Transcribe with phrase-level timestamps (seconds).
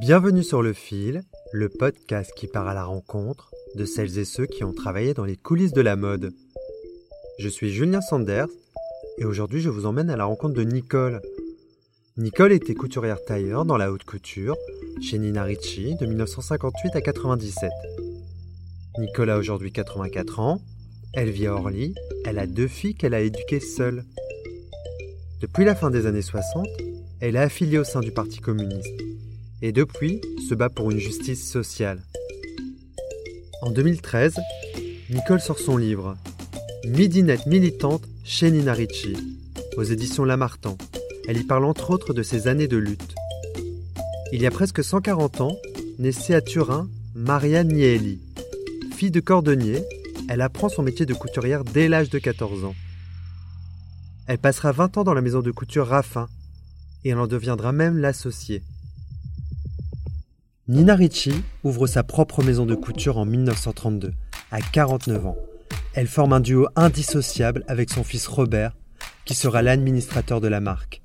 [0.00, 1.22] Bienvenue sur Le Fil,
[1.52, 5.24] le podcast qui part à la rencontre de celles et ceux qui ont travaillé dans
[5.24, 6.30] les coulisses de la mode.
[7.40, 8.46] Je suis Julien Sanders
[9.18, 11.20] et aujourd'hui je vous emmène à la rencontre de Nicole.
[12.16, 14.56] Nicole était couturière tailleur dans la haute couture
[15.02, 17.68] chez Nina Ricci de 1958 à 97.
[19.00, 20.60] Nicole a aujourd'hui 84 ans,
[21.12, 21.92] elle vit à Orly,
[22.24, 24.04] elle a deux filles qu'elle a éduquées seule.
[25.40, 26.68] Depuis la fin des années 60,
[27.20, 29.07] elle est affiliée au sein du Parti communiste
[29.62, 32.02] et depuis se bat pour une justice sociale.
[33.62, 34.36] En 2013,
[35.10, 36.16] Nicole sort son livre
[36.84, 39.16] Midinette militante chez Nina Ricci
[39.76, 40.76] aux éditions Lamartan.
[41.26, 43.14] Elle y parle entre autres de ses années de lutte.
[44.32, 45.56] Il y a presque 140 ans,
[45.98, 48.20] naissait à Turin Maria Nieli.
[48.94, 49.82] Fille de cordonnier,
[50.28, 52.74] elle apprend son métier de couturière dès l'âge de 14 ans.
[54.26, 56.28] Elle passera 20 ans dans la maison de couture Raffin
[57.04, 58.62] et elle en deviendra même l'associée.
[60.70, 61.32] Nina Ricci
[61.64, 64.12] ouvre sa propre maison de couture en 1932,
[64.50, 65.38] à 49 ans.
[65.94, 68.76] Elle forme un duo indissociable avec son fils Robert,
[69.24, 71.00] qui sera l'administrateur de la marque.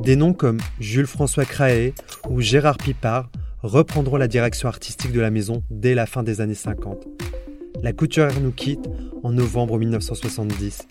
[0.00, 1.92] Des noms comme Jules François Craé
[2.30, 3.30] ou Gérard Pipard
[3.62, 7.06] reprendront la direction artistique de la maison dès la fin des années 50.
[7.82, 8.88] La couturière nous quitte
[9.22, 10.88] en novembre 1970.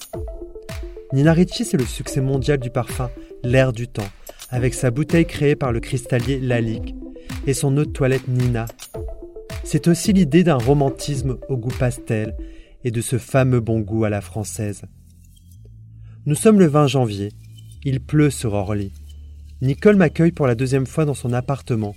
[1.12, 3.10] Nina Ricci, c'est le succès mondial du parfum
[3.42, 4.10] L'air du temps,
[4.52, 6.94] avec sa bouteille créée par le cristallier Lalique
[7.48, 8.66] et son eau de toilette Nina.
[9.64, 12.36] C'est aussi l'idée d'un romantisme au goût pastel
[12.84, 14.84] et de ce fameux bon goût à la française.
[16.26, 17.32] Nous sommes le 20 janvier.
[17.84, 18.92] Il pleut sur Orly.
[19.62, 21.96] Nicole m'accueille pour la deuxième fois dans son appartement.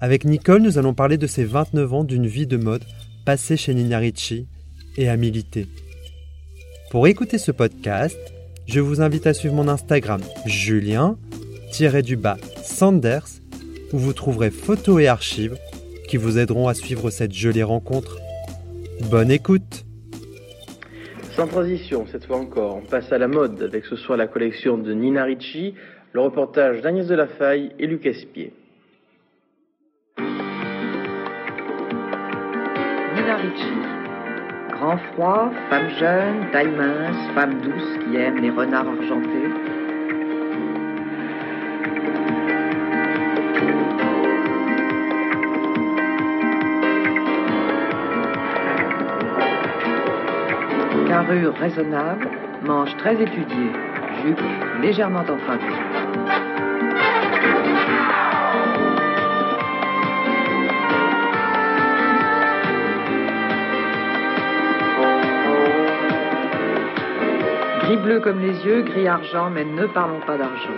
[0.00, 2.84] Avec Nicole, nous allons parler de ses 29 ans d'une vie de mode
[3.24, 4.46] passée chez Nina Ricci
[4.96, 5.66] et à militer.
[6.90, 8.18] Pour écouter ce podcast,
[8.66, 13.28] je vous invite à suivre mon Instagram Julien-Sanders
[13.92, 15.56] où vous trouverez photos et archives
[16.08, 18.18] qui vous aideront à suivre cette jolie rencontre.
[19.10, 19.84] Bonne écoute
[21.36, 24.78] Sans transition, cette fois encore, on passe à la mode avec ce soir la collection
[24.78, 25.74] de Nina Ricci,
[26.12, 28.52] le reportage d'Agnès Delafaille et Luc Espier.
[33.14, 33.72] Nina Ricci.
[34.72, 39.77] Grand froid, femme jeune, taille mince, femme douce qui aime les renards argentés.
[51.28, 52.26] Carrure raisonnable,
[52.62, 53.70] manche très étudiée,
[54.24, 54.40] jupe
[54.80, 55.66] légèrement empruntée.
[67.82, 70.70] Gris bleu comme les yeux, gris argent, mais ne parlons pas d'argent.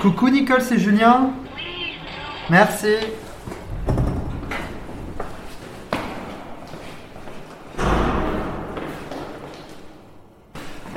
[0.00, 1.32] Coucou Nicole, c'est Julien.
[2.50, 2.96] Merci.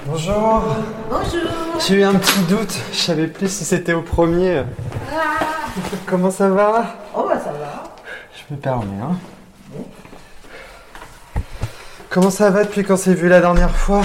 [0.06, 0.64] Bonjour.
[1.10, 1.50] Bonjour.
[1.80, 2.74] J'ai eu un petit doute.
[2.92, 4.64] Je savais plus si c'était au premier.
[6.06, 6.96] Comment ça va?
[7.16, 7.84] Oh bah ça va.
[8.36, 9.18] Je me permets, hein.
[12.10, 14.02] Comment ça va depuis qu'on s'est vu la dernière fois?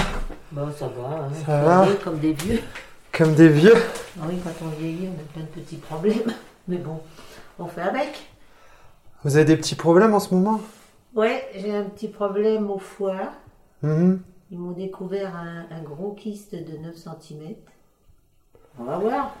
[0.51, 1.15] Bon ça va.
[1.25, 1.29] hein.
[1.45, 2.61] Ça va Comme des vieux.
[3.11, 3.75] Comme des vieux?
[4.21, 6.33] Ah oui, quand on vieillit, on a plein de petits problèmes.
[6.67, 7.01] Mais bon,
[7.59, 8.29] on fait avec.
[9.23, 10.59] Vous avez des petits problèmes en ce moment?
[11.15, 13.31] Ouais, j'ai un petit problème au foie.
[13.81, 14.21] Mhm.
[14.51, 17.55] Ils m'ont découvert un, un gros kyste de 9 cm.
[18.79, 19.35] On va voir.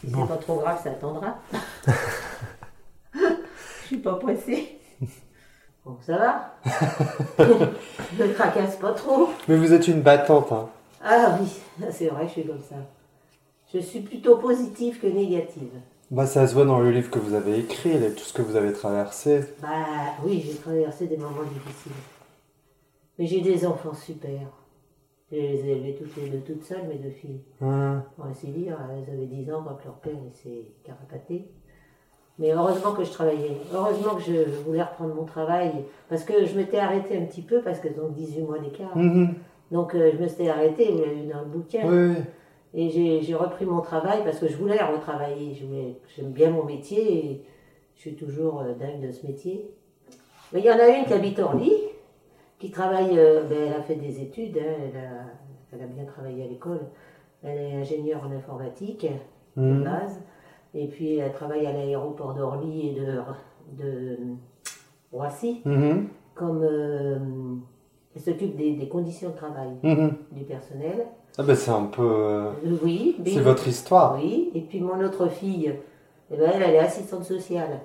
[0.00, 0.22] Si Bon.
[0.22, 1.38] c'est pas trop grave, ça attendra.
[3.14, 4.78] Je suis pas pressée.
[5.84, 6.54] Bon, ça va?
[8.18, 9.30] Ne tracasse pas trop.
[9.48, 10.68] Mais vous êtes une battante, hein.
[11.04, 11.48] Ah oui,
[11.90, 12.76] c'est vrai, je suis comme ça.
[13.74, 15.70] Je suis plutôt positive que négative.
[16.12, 18.42] Bah ça se voit dans le livre que vous avez écrit, là, tout ce que
[18.42, 19.46] vous avez traversé.
[19.62, 19.68] Bah
[20.22, 21.92] oui, j'ai traversé des moments difficiles.
[23.18, 24.40] Mais j'ai des enfants super.
[25.30, 27.40] Je les ai élevés toutes les deux toutes seules, mes deux filles.
[27.62, 28.04] Hein.
[28.14, 31.46] Pour ainsi dire, elles avaient 10 ans quand leur père il s'est carapaté.
[32.38, 33.56] Mais heureusement que je travaillais.
[33.72, 35.72] Heureusement que je voulais reprendre mon travail.
[36.10, 38.94] Parce que je m'étais arrêtée un petit peu, parce que donc 18 mois d'écart.
[38.94, 39.34] Mhm.
[39.70, 41.80] Donc euh, je me suis arrêtée, vous l'avez vu dans le bouquin.
[41.86, 42.16] Oui.
[42.74, 42.88] Et
[43.20, 45.54] j'ai repris mon travail parce que je voulais retravailler.
[45.54, 47.44] Je voulais- J'aime bien mon métier et
[47.96, 49.70] je suis toujours euh, dingue de ce métier.
[50.52, 51.72] Mais il y en a une qui habite Orly,
[52.58, 55.10] qui travaille, euh, ben, elle a fait des études, hein, elle, a,
[55.72, 56.80] elle a bien travaillé à l'école.
[57.42, 59.06] Elle est ingénieure en informatique
[59.56, 59.84] de Mhm.
[59.84, 60.20] base.
[60.74, 63.18] Et puis elle travaille à l'aéroport d'Orly et de,
[63.84, 64.18] de
[65.12, 66.08] Roissy Mhm.
[66.34, 67.18] comme euh,
[68.14, 70.12] Elle s'occupe des, des conditions de travail Mhm.
[70.32, 71.06] du personnel.
[71.38, 72.02] Ah ben c'est un peu...
[72.06, 73.16] euh, Oui.
[73.24, 74.16] C'est votre histoire.
[74.16, 74.50] Oui.
[74.54, 75.72] Et puis mon autre fille,
[76.30, 77.80] eh ben, elle, elle est assistante sociale.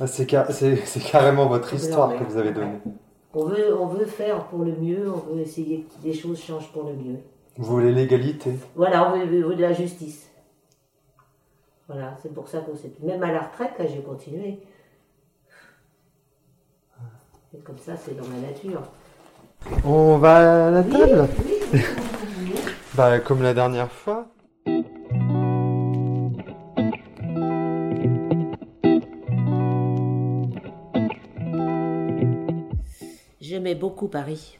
[0.00, 2.78] Ah, C'est car- c'est- c'est carrément votre histoire que vous avez donnée.
[3.32, 6.72] On veut, on veut faire pour le mieux, on veut essayer que des choses changent
[6.72, 7.18] pour le mieux.
[7.56, 8.54] Vous voulez l'égalité.
[8.74, 10.28] Voilà, on veut, on veut de la justice.
[11.86, 12.90] Voilà, c'est pour ça qu'on s'est...
[13.02, 14.60] Même à la retraite, là, j'ai continué.
[17.54, 18.82] Et comme ça, c'est dans ma nature.
[19.84, 21.28] On va à la table
[22.94, 24.26] Bah comme la dernière fois.
[33.40, 34.58] J'aimais beaucoup Paris.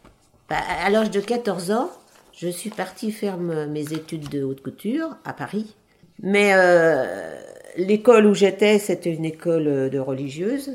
[0.48, 1.90] Bah, à l'âge de 14 ans,
[2.32, 5.76] je suis partie faire me- mes études de haute couture à Paris.
[6.22, 7.38] Mais euh,
[7.76, 10.72] l'école où j'étais, c'était une école de religieuse.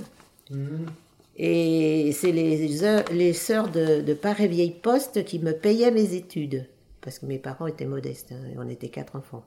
[1.37, 6.65] Et c'est les, heures- les sœurs de, de Paris-Vieille Poste qui me payaient mes études.
[7.01, 9.43] Parce que mes parents étaient modestes, hein, et on était quatre enfants.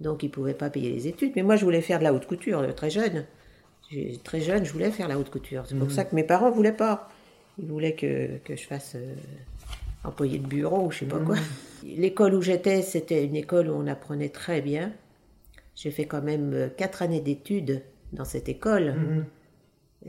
[0.00, 1.32] Donc ils ne pouvaient pas payer les études.
[1.36, 3.24] Mais moi, je voulais faire de la haute couture, euh, très jeune.
[4.24, 5.64] Très jeune, je voulais faire la haute couture.
[5.66, 7.10] C'est pour ça que mes parents ne voulaient pas.
[7.58, 9.14] Ils voulaient que, que je fasse euh,
[10.02, 11.36] employé de bureau ou je sais pas quoi.
[11.84, 14.92] L'école où j'étais, c'était une école où on apprenait très bien.
[15.76, 17.82] J'ai fait quand même euh, quatre années d'études
[18.14, 18.94] dans cette école.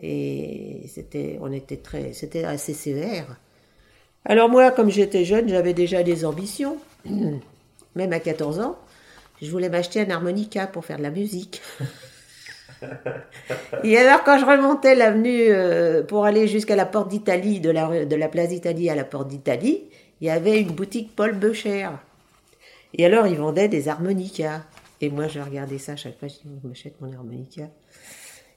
[0.02, 3.40] Et c'était, on était très, c'était assez sévère.
[4.26, 6.78] Alors moi, comme j'étais jeune, j'avais déjà des ambitions.
[7.96, 8.78] Même à 14 ans,
[9.42, 11.62] je voulais m'acheter un harmonica pour faire de la musique.
[13.84, 18.06] Et alors, quand je remontais l'avenue euh, pour aller jusqu'à la porte d'Italie, de la,
[18.06, 19.84] de la place d'Italie à la porte d'Italie,
[20.22, 21.90] il y avait une boutique Paul Becher.
[22.94, 24.64] Et alors, ils vendaient des harmonicas.
[25.02, 27.70] Et moi, je regardais ça chaque fois, je dis, je m'achète mon harmonica?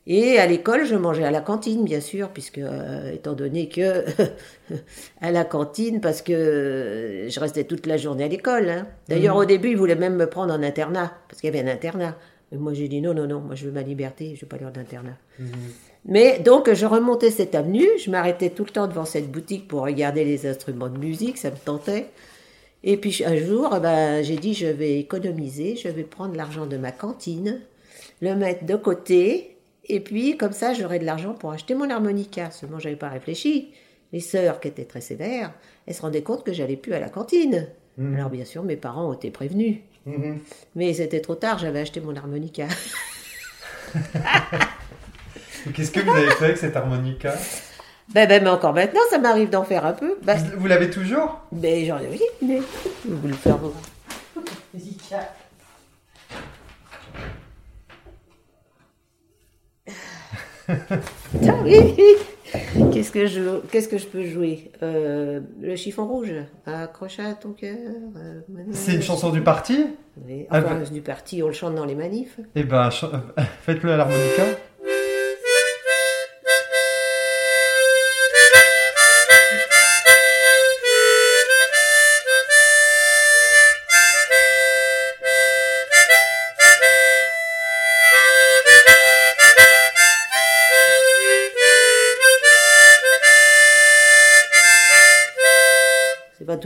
[0.08, 4.04] Et à l'école, je mangeais à la cantine, bien sûr, puisque, euh, étant donné que,
[5.20, 8.68] à la cantine, parce que euh, je restais toute la journée à l'école.
[8.68, 8.86] hein.
[9.08, 11.72] D'ailleurs, au début, ils voulaient même me prendre en internat, parce qu'il y avait un
[11.72, 12.16] internat.
[12.52, 14.54] Mais moi, j'ai dit non, non, non, moi, je veux ma liberté, je veux pas
[14.56, 15.16] aller en internat.
[16.04, 19.82] Mais donc, je remontais cette avenue, je m'arrêtais tout le temps devant cette boutique pour
[19.82, 22.06] regarder les instruments de musique, ça me tentait.
[22.84, 26.76] Et puis un jour, ben, j'ai dit, je vais économiser, je vais prendre l'argent de
[26.76, 27.60] ma cantine,
[28.20, 29.55] le mettre de côté,
[29.88, 32.50] et puis comme ça, j'aurai de l'argent pour acheter mon harmonica.
[32.50, 33.72] Seulement, j'avais pas réfléchi.
[34.12, 35.52] Les sœurs, qui étaient très sévères,
[35.86, 37.66] elles se rendaient compte que j'allais plus à la cantine.
[37.98, 39.78] Alors bien sûr, mes parents ont été prévenus.
[40.76, 42.68] Mais c'était trop tard, j'avais acheté mon harmonica.
[45.74, 47.34] Qu'est-ce que vous avez fait avec cet harmonica?
[48.14, 50.16] Ben, ben, mais encore maintenant, ça m'arrive d'en faire un peu.
[50.22, 51.40] Ben, Vous l'avez toujours?
[51.50, 52.60] ben j'en ai oui, mais
[53.04, 53.72] vous le faire voir.
[55.08, 55.26] Tiens,
[59.88, 60.02] oui, oui.
[62.92, 64.70] Qu'est-ce que je, qu'est-ce que je peux jouer?
[64.82, 66.32] Euh, Le chiffon rouge,
[66.64, 67.76] accroche à ton cœur.
[68.16, 68.40] euh,
[68.72, 69.86] C'est une chanson du parti?
[70.26, 72.38] Oui, Ah, enfin, bah- du parti, on le chante dans les manifs.
[72.54, 72.88] Eh ben,
[73.62, 74.44] faites-le à l'harmonica.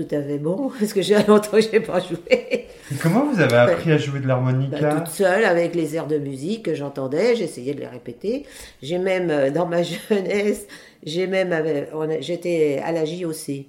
[0.07, 2.19] Tout à fait bon, parce que j'ai longtemps que j'ai pas joué.
[2.31, 2.67] Et
[3.03, 6.19] comment vous avez appris à jouer de Bah, l'harmonica toute seule avec les airs de
[6.19, 8.47] musique que j'entendais, j'essayais de les répéter.
[8.83, 10.67] J'ai même, euh, dans ma jeunesse,
[11.05, 13.67] j'ai même, a- j'étais à la JOC,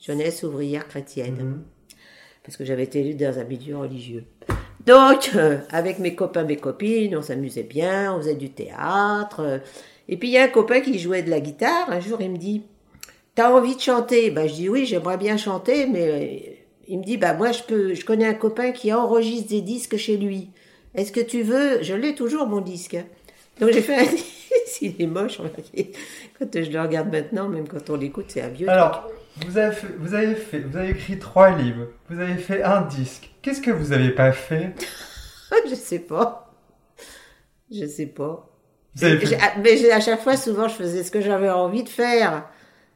[0.00, 1.62] jeunesse ouvrière chrétienne, Mhm.
[2.44, 4.24] parce que j'avais été élue dans un milieu religieux.
[4.86, 9.40] Donc, euh, avec mes copains, mes copines, on s'amusait bien, on faisait du théâtre.
[9.40, 9.58] euh,
[10.08, 11.88] et puis il y a un copain qui jouait de la guitare.
[11.88, 12.62] Un jour, il me dit,
[13.34, 14.30] T'as envie de chanter?
[14.30, 16.52] Ben je dis oui, j'aimerais bien chanter, mais euh,
[16.88, 19.96] il me dit bah moi je peux, je connais un copain qui enregistre des disques
[19.96, 20.50] chez lui.
[20.94, 21.82] Est-ce que tu veux?
[21.82, 22.96] Je l'ai toujours mon disque.
[23.60, 25.92] Donc j'ai fait un disque, il est moche, remarquez.
[26.38, 28.68] Quand je le regarde maintenant, même quand on l'écoute, c'est un vieux.
[28.68, 29.08] Alors,
[29.46, 32.82] vous avez, fait, vous, avez fait, vous avez écrit trois livres, vous avez fait un
[32.82, 33.30] disque.
[33.40, 34.74] Qu'est-ce que vous n'avez pas fait?
[35.70, 36.52] Je sais pas.
[37.70, 38.48] Je sais pas.
[38.94, 41.48] Vous avez fait- J'ai- ah, Mais à chaque fois, souvent, je faisais ce que j'avais
[41.48, 42.44] envie de faire.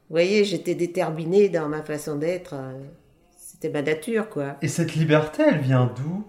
[0.08, 2.54] Vous voyez, j'étais déterminée dans ma façon d'être.
[2.54, 2.72] euh,
[3.36, 4.56] C'était ma nature, quoi.
[4.60, 6.24] Et cette liberté, elle vient d'où?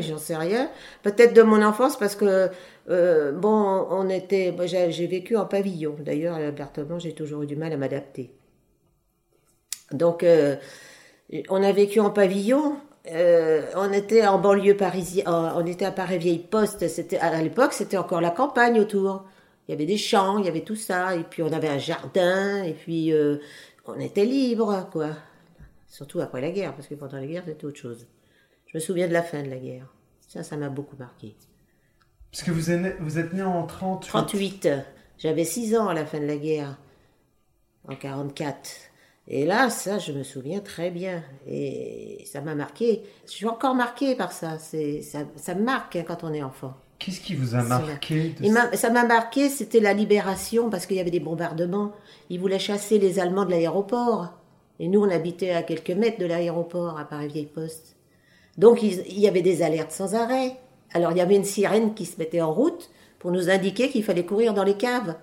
[0.00, 0.70] J'en sais rien.
[1.02, 2.50] Peut-être de mon enfance parce que
[2.88, 4.54] euh, bon, on était.
[4.66, 5.96] J'ai j'ai vécu en pavillon.
[6.00, 8.32] D'ailleurs, à l'appartement, j'ai toujours eu du mal à m'adapter.
[9.92, 10.56] Donc, euh,
[11.50, 12.76] on a vécu en pavillon.
[13.10, 15.26] euh, on était en banlieue parisienne.
[15.28, 16.88] On était à Paris Vieille Poste.
[16.88, 19.24] C'était à l'époque, c'était encore la campagne autour.
[19.66, 21.78] Il y avait des champs, il y avait tout ça, et puis on avait un
[21.78, 23.38] jardin, et puis euh,
[23.86, 25.10] on était libre, quoi.
[25.86, 28.06] Surtout après la guerre, parce que pendant la guerre, c'était autre chose.
[28.66, 29.92] Je me souviens de la fin de la guerre.
[30.26, 31.36] Ça, ça m'a beaucoup marqué.
[32.30, 34.08] Parce que vous êtes né, vous êtes né en 38.
[34.08, 34.68] 38.
[35.18, 36.78] J'avais 6 ans à la fin de la guerre,
[37.86, 38.70] en 44.
[39.28, 41.22] Et là, ça, je me souviens très bien.
[41.46, 43.02] Et ça m'a marqué.
[43.26, 44.58] Je suis encore marquée par ça.
[44.58, 46.74] C'est, ça, ça me marque hein, quand on est enfant.
[47.04, 50.86] Qu'est-ce qui vous a marqué de Il m'a- ça m'a marqué, c'était la libération, parce
[50.86, 51.92] qu'il y avait des bombardements.
[52.30, 54.28] Ils voulaient chasser les Allemands de l'aéroport.
[54.78, 57.96] Et nous, on habitait à quelques mètres de l'aéroport, à Paris-Vieille-Poste.
[58.58, 60.56] Donc, ils- il y avait des alertes sans arrêt.
[60.92, 64.04] Alors, il y avait une sirène qui se mettait en route pour nous indiquer qu'il
[64.04, 65.14] fallait courir dans les caves.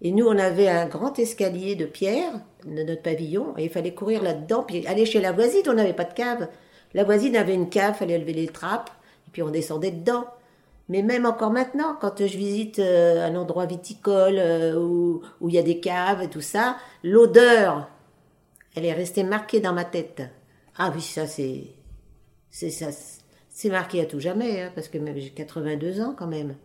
[0.00, 3.94] Et nous, on avait un grand escalier de pierre de notre pavillon, et il fallait
[3.94, 6.48] courir là-dedans, puis aller chez la voisine, on n'avait pas de cave.
[6.94, 8.90] La voisine avait une cave, fallait lever les trappes,
[9.26, 10.24] et puis on descendait dedans.
[10.88, 15.54] Mais même encore maintenant, quand je visite euh, un endroit viticole euh, où, où il
[15.54, 17.88] y a des caves et tout ça, l'odeur,
[18.74, 20.22] elle est restée marquée dans ma tête.
[20.76, 21.64] Ah oui, ça c'est,
[22.50, 22.88] c'est ça,
[23.50, 26.56] c'est marqué à tout jamais, hein, parce que même j'ai 82 ans quand même,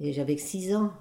[0.00, 0.92] et j'avais que 6 ans.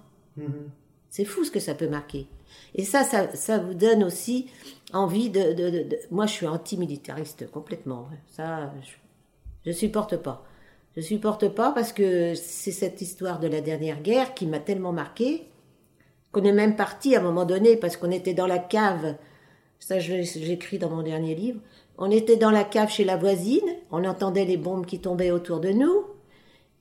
[1.10, 2.28] C'est fou ce que ça peut marquer.
[2.76, 4.50] Et ça, ça, ça vous donne aussi
[4.94, 8.10] envie de, de, de- de- Moi, je suis antimilitariste complètement.
[8.12, 8.18] hein.
[8.28, 10.44] Ça, je, je supporte pas.
[10.96, 14.94] Je supporte pas parce que c'est cette histoire de la dernière guerre qui m'a tellement
[14.94, 15.48] marqué
[16.32, 19.16] qu'on est même parti à un moment donné parce qu'on était dans la cave.
[19.80, 21.60] Ça, j'écris dans mon dernier livre.
[21.98, 23.68] On était dans la cave chez la voisine.
[23.92, 26.06] On entendait les bombes qui tombaient autour de nous.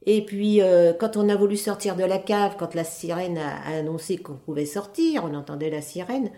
[0.04, 3.58] Et puis, euh, quand on a voulu sortir de la cave, quand la sirène a,
[3.62, 6.30] a annoncé qu'on pouvait sortir, on entendait la sirène,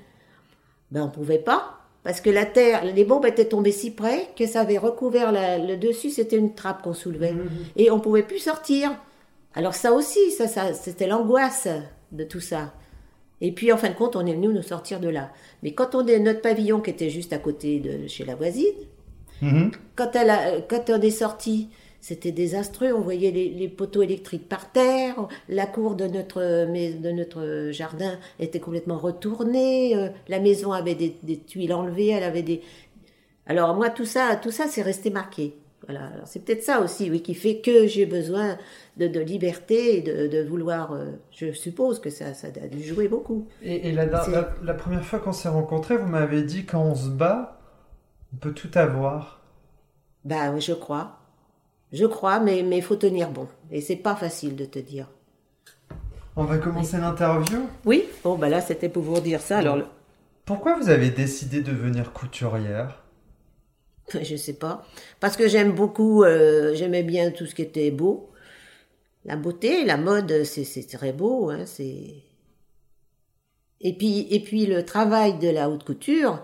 [0.90, 1.83] ben on pouvait pas.
[2.04, 5.58] Parce que la terre, les bombes étaient tombées si près que ça avait recouvert la-
[5.58, 7.34] le dessus, c'était une trappe qu'on soulevait.
[7.76, 8.92] Et on pouvait plus sortir.
[9.54, 11.66] Alors ça aussi, ça, ça, c'était l'angoisse
[12.12, 12.74] de tout ça.
[13.40, 15.30] Et puis, en fin de compte, on est venu nous sortir de là.
[15.62, 18.66] Mais quand on est notre pavillon qui était juste à côté de chez la voisine,
[19.42, 19.72] Mhm.
[19.96, 21.68] quand, elle a- quand on est sorti,
[22.06, 22.92] c'était désastreux.
[22.92, 25.16] On voyait les, les poteaux électriques par terre.
[25.48, 29.96] La cour de notre, mais- de notre jardin était complètement retournée.
[29.96, 32.08] euh, La maison avait des, des tuiles enlevées.
[32.08, 32.60] Elle avait des.
[33.46, 35.54] Alors moi, tout ça, tout ça, c'est resté marqué.
[35.86, 36.06] Voilà.
[36.14, 38.56] Alors, c'est peut-être ça aussi, oui, qui fait que j'ai besoin
[38.98, 40.92] de, de liberté et de, de vouloir.
[40.92, 43.46] euh, je suppose que ça, ça a dû jouer beaucoup.
[43.62, 46.82] Et, et la, C'est- la- la première fois qu'on s'est rencontrés, vous m'avez dit quand
[46.82, 47.60] on se bat,
[48.32, 49.42] on peut tout avoir.
[50.24, 51.18] Ben, oui, je crois.
[51.94, 53.46] Je crois, mais il faut tenir bon.
[53.70, 55.06] Et c'est pas facile de te dire.
[56.34, 57.68] On va commencer l'interview.
[57.84, 59.58] Oui, bon, bah là, c'était pour vous dire ça.
[59.58, 59.78] Alors,
[60.44, 63.04] Pourquoi vous avez décidé de devenir couturière?
[64.20, 64.84] Je sais pas.
[65.20, 68.28] Parce que j'aime beaucoup, euh, j'aimais bien tout ce qui était beau.
[69.24, 71.50] La beauté, la mode, c'est c'est très beau.
[71.50, 72.24] Hein, c'est...
[73.80, 76.42] Et, puis, et puis, le travail de la haute couture,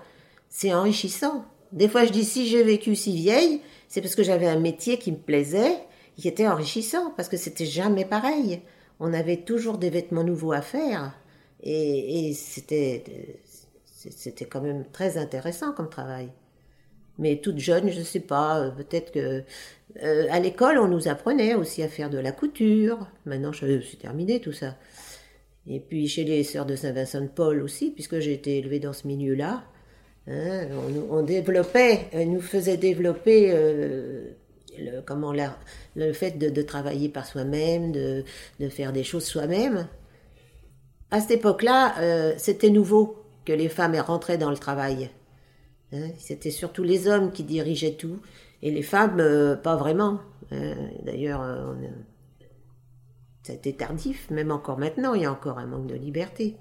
[0.48, 1.44] c'est enrichissant.
[1.72, 4.98] Des fois, je dis, si j'ai vécu si vieille, c'est parce que j'avais un métier
[4.98, 5.74] qui me plaisait,
[6.16, 8.62] qui était enrichissant, parce que c'était jamais pareil.
[9.00, 11.12] On avait toujours des vêtements nouveaux à faire.
[11.64, 13.02] Et, c'était,
[13.88, 16.28] c'était quand même très intéressant comme travail.
[17.18, 19.42] Mais toute jeune, je ne sais pas, euh, peut-être que
[20.02, 23.08] euh, à l'école on nous apprenait aussi à faire de la couture.
[23.26, 24.76] Maintenant, c'est terminé tout ça.
[25.66, 28.92] Et puis chez les sœurs de Saint-Vincent de Paul aussi, puisque j'ai été élevée dans
[28.92, 29.64] ce milieu-là,
[30.28, 30.66] hein,
[31.10, 34.30] on, développait, elle nous faisait développer euh,
[34.78, 35.32] le, comment
[35.96, 38.24] le fait de, travailler par soi-même, de,
[38.58, 39.88] de faire des choses soi-même.
[41.10, 45.10] À cette époque-là, euh, c'était nouveau que les femmes rentraient dans le travail.
[45.92, 48.20] Hein, C'était surtout les hommes qui dirigeaient tout,
[48.62, 50.20] et les femmes, euh, pas vraiment.
[50.52, 50.74] Hein,
[51.04, 51.74] D'ailleurs, euh,
[53.48, 56.56] été tardif, même encore maintenant, il y a encore un manque de liberté.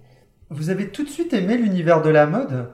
[0.49, 2.73] Vous avez tout de suite aimé l'univers de la mode?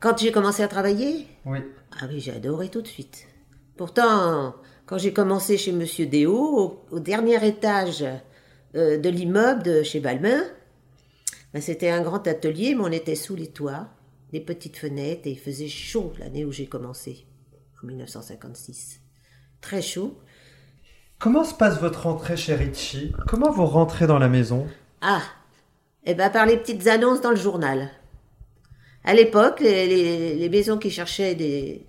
[0.00, 1.58] Quand j'ai commencé à travailler, Oui.
[2.00, 3.26] ah oui, j'ai adoré tout de suite.
[3.76, 4.54] Pourtant,
[4.86, 8.04] quand j'ai commencé chez Monsieur Déo, au, au dernier étage
[8.74, 10.42] euh, de l'immeuble de chez Balmain,
[11.52, 13.88] ben, c'était un grand atelier, mais on était sous les toits,
[14.32, 17.26] des petites fenêtres, et il faisait chaud l'année où j'ai commencé,
[17.82, 19.00] en 1956.
[19.60, 20.18] Très chaud.
[21.18, 24.66] Comment se passe votre rentrée chez Richie Comment vous rentrez dans la maison?
[25.00, 25.22] Ah,
[26.04, 27.90] eh ben par les petites annonces dans le journal.
[29.06, 31.86] À l'époque, les, maisons qui cherchaient des,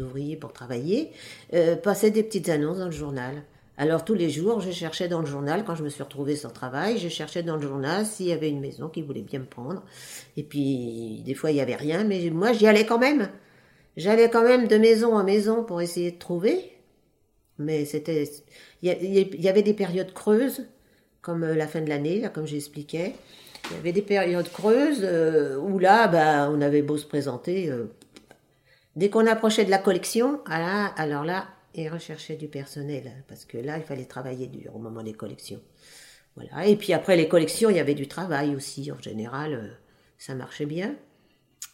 [0.00, 1.10] ouvriers pour travailler
[1.54, 3.42] euh, passaient des petites annonces dans le journal.
[3.78, 6.50] Alors tous les jours, je cherchais dans le journal, quand je me suis retrouvée sans
[6.50, 9.46] travail, je cherchais dans le journal s'il y avait une maison qui voulait bien me
[9.46, 9.82] prendre.
[10.36, 13.30] Et puis, des fois, il n'y avait rien, mais moi, j'y allais quand même.
[13.96, 16.72] J'allais quand même de maison en maison pour essayer de trouver.
[17.58, 18.30] Mais c'était,
[18.82, 20.66] il y, y avait des périodes creuses,
[21.22, 23.14] comme euh, la fin de l'année, comme j'expliquais.
[23.66, 27.70] Il y avait des périodes creuses euh, où là, bah, on avait beau se présenter.
[27.70, 27.86] euh,
[28.96, 33.12] dès qu'on approchait de la collection, alors là, ils recherchaient du personnel.
[33.28, 35.60] Parce que là, il fallait travailler dur au moment des collections.
[36.36, 36.66] Voilà.
[36.66, 38.90] Et puis après les collections, il y avait du travail aussi.
[38.90, 39.68] En général, euh,
[40.18, 40.96] ça marchait bien.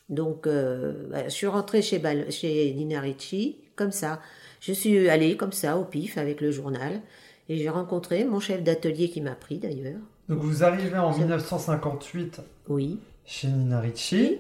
[0.09, 4.21] Donc, bah, je suis rentrée chez, Bal- chez Nina Ricci, comme ça.
[4.61, 7.01] Je suis allée comme ça, au pif, avec le journal.
[7.49, 9.99] Et j'ai rencontré mon chef d'atelier qui m'a pris d'ailleurs.
[10.29, 12.99] Donc vous arrivez en 1958 Oui.
[13.25, 14.39] chez Nina Ricci.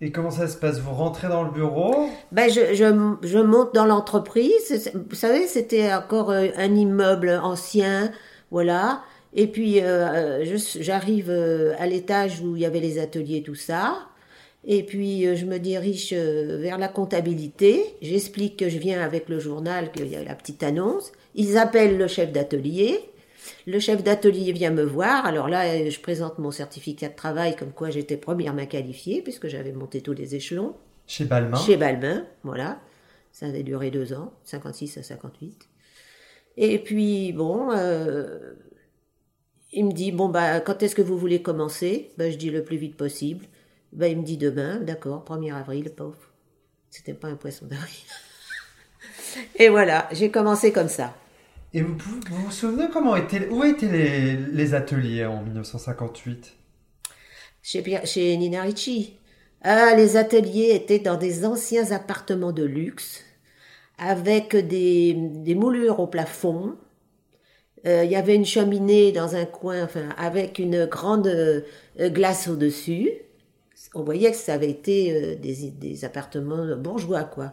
[0.00, 0.78] Et comment ça se passe?
[0.78, 2.08] Vous rentrez dans le bureau?
[2.30, 4.90] Ben, je, je, je monte dans l'entreprise.
[5.08, 8.12] Vous savez, c'était encore euh, un immeuble ancien,
[8.52, 9.02] voilà.
[9.34, 10.44] Et puis, euh,
[10.80, 13.98] j'arrive euh, à l'étage où il y avait les ateliers, tout ça.
[14.64, 17.82] Et puis, je me dirige vers la comptabilité.
[18.02, 21.12] J'explique que je viens avec le journal, qu'il y a la petite annonce.
[21.34, 23.00] Ils appellent le chef d'atelier.
[23.66, 25.26] Le chef d'atelier vient me voir.
[25.26, 29.22] Alors là, euh, je présente mon certificat de travail, comme quoi j'étais première main qualifiée,
[29.22, 30.76] puisque j'avais monté tous les échelons.
[31.06, 31.56] Chez Balmain.
[31.58, 32.80] Chez Balmain, voilà.
[33.32, 35.68] Ça avait duré deux ans, 56 à 58.
[36.56, 38.54] Et puis, bon, euh,
[39.72, 42.10] il me dit, bon, bah, quand est-ce que vous voulez commencer?
[42.18, 43.46] Bah, Je dis le plus vite possible.
[43.92, 46.18] Bah, il me dit demain, d'accord, 1er avril, pauvre.
[46.90, 47.94] C'était pas un poisson d'avril.
[49.56, 51.14] Et voilà, j'ai commencé comme ça.
[51.74, 51.96] Et vous,
[52.30, 53.86] vous souvenez comment étaient, où étaient
[54.52, 56.54] les, ateliers en 1958
[57.62, 59.18] Chez, chez Nina Ricci.
[59.62, 63.22] Ah, les ateliers étaient dans des anciens appartements de luxe,
[63.98, 66.76] avec des, des moulures au plafond.
[67.86, 71.60] Euh, Il y avait une cheminée dans un coin, enfin, avec une grande euh,
[71.98, 73.10] glace au-dessus.
[73.94, 77.52] On voyait que ça avait été euh, des, des appartements bourgeois, quoi.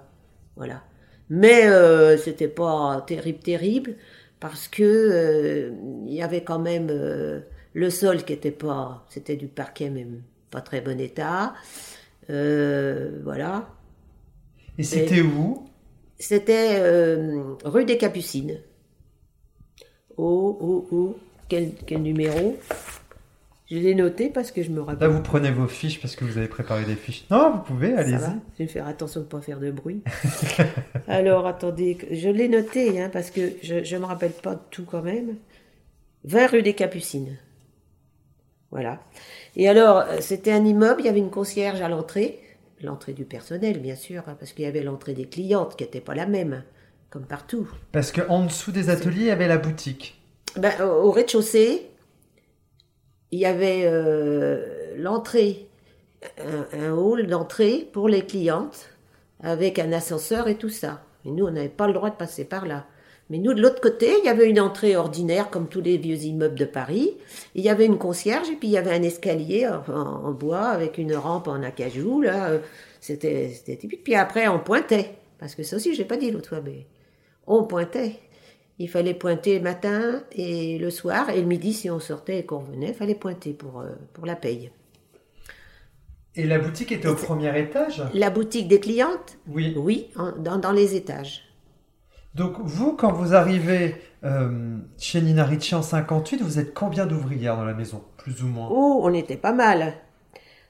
[0.55, 0.83] Voilà.
[1.29, 3.95] Mais euh, c'était pas terrible, terrible,
[4.39, 5.71] parce que euh,
[6.05, 7.41] il y avait quand même euh,
[7.73, 11.53] le sol qui était pas, c'était du parquet même pas très bon état.
[12.29, 13.69] Euh, voilà.
[14.77, 15.67] Et c'était où?
[16.17, 16.81] C'était
[17.63, 18.59] rue des Capucines.
[20.17, 21.17] Oh, oh, oh.
[21.49, 22.57] Quel, quel numéro?
[23.67, 25.09] Je l'ai noté parce que je me Là, rappelle.
[25.09, 27.25] vous prenez vos fiches parce que vous avez préparé des fiches.
[27.31, 28.17] Non, vous pouvez, allez-y.
[28.59, 30.03] Je vais faire attention de ne pas faire de bruit.
[31.07, 34.85] Alors, attendez, je l'ai noté hein, parce que je ne me rappelle pas de tout
[34.85, 35.35] quand même.
[36.25, 37.37] 20 rue des Capucines.
[38.71, 38.99] Voilà.
[39.55, 42.39] Et alors, euh, c'était un immeuble, il y avait une concierge à l'entrée.
[42.83, 46.01] L'entrée du personnel, bien sûr, hein, parce qu'il y avait l'entrée des clientes qui n'était
[46.01, 46.63] pas la même,
[47.09, 47.69] comme partout.
[47.91, 50.19] Parce qu'en dessous des ateliers, il y avait la boutique.
[50.57, 51.89] Ben, au au rez-de-chaussée,
[53.31, 55.67] il y avait euh, l'entrée,
[56.73, 58.89] un, hall d'entrée pour les clientes,
[59.41, 61.01] avec un ascenseur et tout ça.
[61.25, 62.85] Et nous, on n'avait pas le droit de passer par là.
[63.29, 66.17] Mais nous, de l'autre côté, il y avait une entrée ordinaire, comme tous les vieux
[66.17, 67.17] immeubles de Paris.
[67.55, 70.99] Il y avait une concierge, et puis il y avait un escalier en, bois, avec
[70.99, 72.59] une rampe en acajou, là.
[73.01, 74.03] C'était typique.
[74.03, 75.15] Puis après, on pointait.
[75.39, 76.85] Parce que ça aussi, j'ai pas dit l'autre fois, mais
[77.47, 78.19] on pointait.
[78.79, 82.45] Il fallait pointer le matin et le soir, et le midi, si on sortait et
[82.45, 84.71] qu'on revenait, il fallait pointer pour, euh, pour la paye.
[86.35, 88.03] Et la boutique était au premier étage?
[88.13, 89.37] La boutique des clientes?
[89.47, 89.73] Oui.
[89.77, 91.43] Oui, en- dans, dans les étages.
[92.35, 97.55] Donc vous, quand vous arrivez euh, chez Nina Ricci en 58, vous êtes combien d'ouvrières
[97.57, 98.03] dans la maison?
[98.17, 98.67] Plus ou moins?
[98.69, 99.93] Oh, on était pas mal.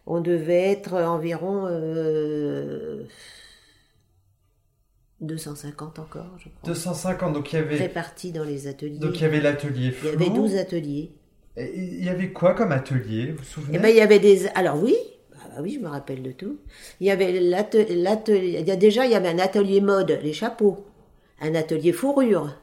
[0.07, 3.03] On devait être environ euh,
[5.21, 6.73] 250 encore, je crois.
[6.73, 8.97] 250, donc il y avait, Répartis dans les ateliers.
[8.99, 11.11] donc il y avait l'atelier Il y avait 12 ateliers.
[11.57, 13.77] Et il y avait quoi comme atelier Vous vous souvenez?
[13.77, 14.47] Eh ben, il y avait des.
[14.55, 14.95] Alors oui,
[15.55, 16.57] ah oui, je me rappelle de tout.
[16.99, 18.57] Il y avait l'ate- l'atelier.
[18.59, 20.85] il y a Déjà, il y avait un atelier mode, les chapeaux,
[21.39, 22.53] un atelier fourrure.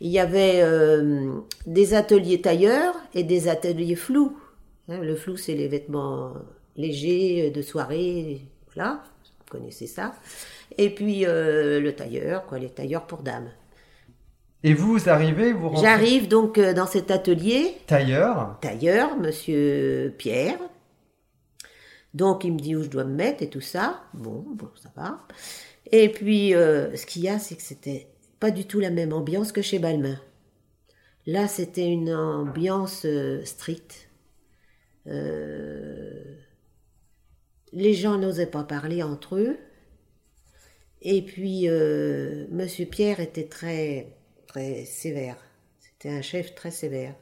[0.00, 1.32] Il y avait euh,
[1.66, 4.36] des ateliers tailleurs et des ateliers flous.
[4.88, 6.34] Hein, le flou, c'est les vêtements
[6.76, 8.42] légers de soirée,
[8.74, 10.14] voilà, vous connaissez ça.
[10.78, 13.50] Et puis euh, le tailleur, quoi, les tailleurs pour dames.
[14.62, 18.58] Et vous, vous arrivez, vous rentrez J'arrive donc euh, dans cet atelier tailleur.
[18.60, 20.58] tailleur, monsieur Pierre.
[22.14, 24.02] Donc il me dit où je dois me mettre et tout ça.
[24.14, 25.20] Bon, bon, ça va.
[25.92, 28.08] Et puis euh, ce qu'il y a, c'est que c'était
[28.40, 30.18] pas du tout la même ambiance que chez Balmain.
[31.26, 34.08] Là, c'était une ambiance euh, stricte.
[35.06, 36.36] Euh,
[37.72, 39.56] les gens n'osaient pas parler entre eux.
[41.04, 44.08] Et puis, euh, Monsieur Pierre était très,
[44.46, 45.36] très sévère.
[45.78, 47.14] C'était un chef très sévère.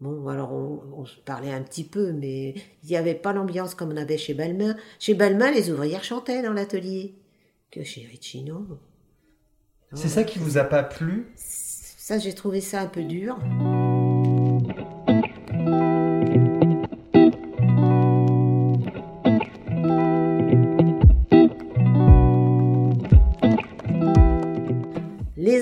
[0.00, 3.74] Bon, alors on, on se parlait un petit peu, mais il n'y avait pas l'ambiance
[3.74, 4.76] comme on avait chez Balmain.
[4.98, 7.14] Chez Balmain, les ouvrières chantaient dans l'atelier.
[7.70, 8.08] Que chez.
[8.46, 8.66] Non,
[9.92, 11.26] C'est ça qui vous a pas plu?
[11.36, 13.38] Ça, j'ai trouvé ça un peu dur.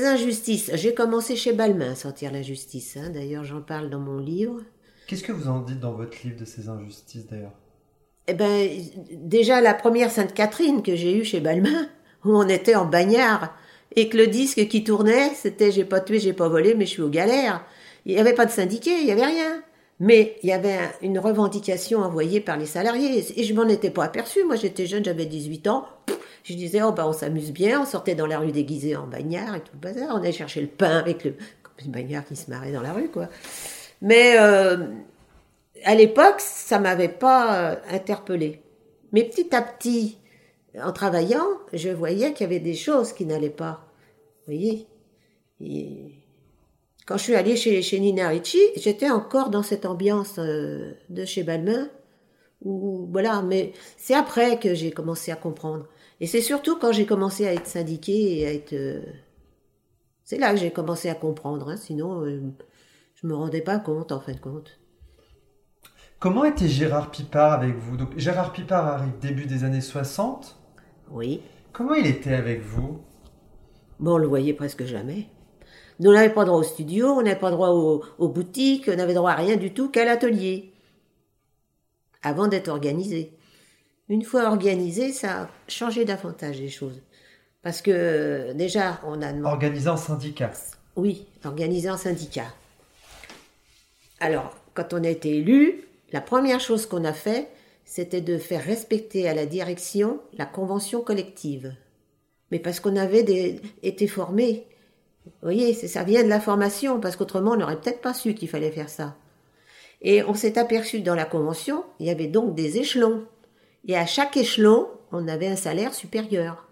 [0.07, 0.71] Injustices.
[0.75, 2.97] J'ai commencé chez Balmain à sentir l'injustice.
[2.97, 3.11] hein.
[3.11, 4.61] D'ailleurs, j'en parle dans mon livre.
[5.07, 7.53] Qu'est-ce que vous en dites dans votre livre de ces injustices d'ailleurs?
[8.29, 8.69] Eh ben,
[9.13, 11.89] déjà la première Sainte-Catherine que j'ai eue chez Balmain,
[12.25, 13.55] où on était en bagnard,
[13.95, 16.91] et que le disque qui tournait, c'était j'ai pas tué, j'ai pas volé, mais je
[16.91, 17.65] suis aux galères.
[18.05, 19.63] Il n'y avait pas de syndiqué, il n'y avait rien.
[19.99, 23.91] Mais il y avait un- une revendication envoyée par les salariés, et je m'en étais
[23.91, 24.45] pas aperçu.
[24.45, 25.87] Moi, j'étais jeune, j'avais 18 ans.
[26.45, 29.57] Je disais, oh ben, on s'amuse bien, on sortait dans la rue déguisé en bagnard
[29.57, 30.15] et tout le bazar.
[30.15, 31.35] On allait chercher le pain avec le,
[31.87, 33.29] bagnard qui se marrait dans la rue, quoi.
[34.03, 34.77] Mais, euh,
[35.85, 38.63] à l'époque, ça m'avait pas euh, interpellé.
[39.13, 40.19] Mais petit à petit,
[40.81, 43.87] en travaillant, je voyais qu'il y avait des choses qui n'allaient pas.
[44.47, 44.87] Vous voyez?
[45.61, 46.16] Et
[47.07, 51.25] Quand je suis allée chez, chez Nina Ricci, j'étais encore dans cette ambiance euh, de
[51.25, 51.89] chez Balmain.
[52.63, 55.87] Où, voilà, mais c'est après que j'ai commencé à comprendre.
[56.21, 58.73] Et c'est surtout quand j'ai commencé à être syndiquée et à être...
[58.73, 59.03] euh,
[60.25, 61.69] c'est là que j'ai commencé à comprendre.
[61.69, 61.77] hein.
[61.77, 62.41] Sinon, euh,
[63.15, 64.81] je me rendais pas compte, en fin de compte.
[66.19, 67.97] Comment était Gérard Pipard avec vous?
[67.97, 70.57] Donc Gérard Pipard arrive début des années 60.
[71.13, 71.41] Oui.
[71.73, 72.99] Comment il était avec vous?
[74.01, 75.29] Bon, on le voyait presque jamais.
[75.99, 79.15] Nous, n'avait pas droit au studio, on n'avait pas droit aux, aux boutiques, on n'avait
[79.15, 80.73] droit à rien du tout qu'à l'atelier.
[82.23, 83.33] Avant d'être organisé.
[84.09, 87.01] Une fois organisé, ça a changé davantage les choses.
[87.63, 89.55] Parce que déjà, on a demandé...
[89.55, 90.53] Organisé en syndicat.
[90.97, 92.47] Oui, organisé en syndicat.
[94.21, 95.83] Alors, quand on a été élu,
[96.13, 97.49] la première chose qu'on a fait,
[97.85, 101.75] c'était de faire respecter à la direction la convention collective.
[102.51, 104.67] Mais parce qu'on avait des- été formés.
[105.27, 108.49] Vous voyez, ça vient de la formation, parce qu'autrement, on n'aurait peut-être pas su qu'il
[108.49, 109.17] fallait faire ça.
[110.03, 113.25] Et on s'est aperçu dans la convention, il y avait donc des échelons.
[113.87, 116.69] Et à chaque échelon, on avait un salaire supérieur.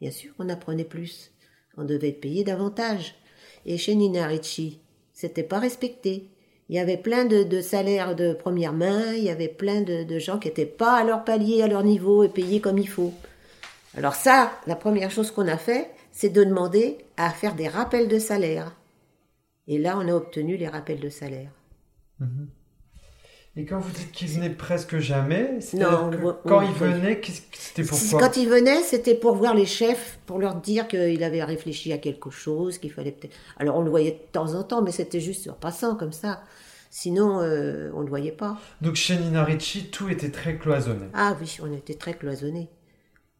[0.00, 1.32] Bien sûr, on apprenait plus.
[1.76, 3.14] On devait être payé davantage.
[3.66, 4.80] Et chez Nina Ricci,
[5.12, 6.28] c'était pas respecté.
[6.68, 10.04] Il y avait plein de, de salaires de première main, il y avait plein de,
[10.04, 12.88] de gens qui n'étaient pas à leur palier, à leur niveau et payés comme il
[12.88, 13.12] faut.
[13.96, 18.08] Alors ça, la première chose qu'on a fait, c'est de demander à faire des rappels
[18.08, 18.72] de salaire.
[19.68, 21.52] Et là, on a obtenu les rappels de salaire.
[23.54, 27.42] Et quand vous dites qu'il venait presque jamais, Non, on- quand on- il venait, qu'est-ce-
[27.52, 31.44] c'était pourquoi Quand il venait, c'était pour voir les chefs, pour leur dire qu'il avait
[31.44, 33.36] réfléchi à quelque chose, qu'il fallait peut-être.
[33.56, 36.42] Alors on le voyait de temps en temps, mais c'était juste sur passant comme ça.
[36.90, 38.58] Sinon, euh, on ne le voyait pas.
[38.80, 41.06] Donc chez Nina Ricci, tout était très cloisonné.
[41.14, 42.68] Ah oui, on était très cloisonnés.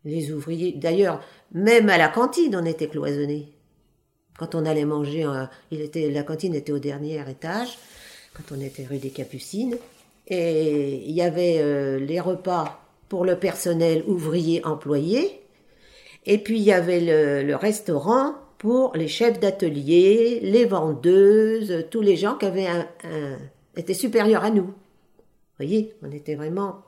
[0.04, 1.20] Les ouvriers, d'ailleurs,
[1.52, 3.52] même à la cantine, on était cloisonnés.
[4.38, 7.78] Quand on allait manger, euh, il était, la cantine était au dernier étage,
[8.34, 9.76] quand on était rue des Capucines,
[10.28, 15.40] et il y avait euh, les repas pour le personnel ouvrier employé,
[16.26, 22.16] et puis il y avait le, restaurant pour les chefs d'atelier, les vendeuses, tous les
[22.16, 22.86] gens qui avaient un-
[23.76, 24.66] étaient supérieurs à nous.
[24.66, 26.82] Vous voyez, on était vraiment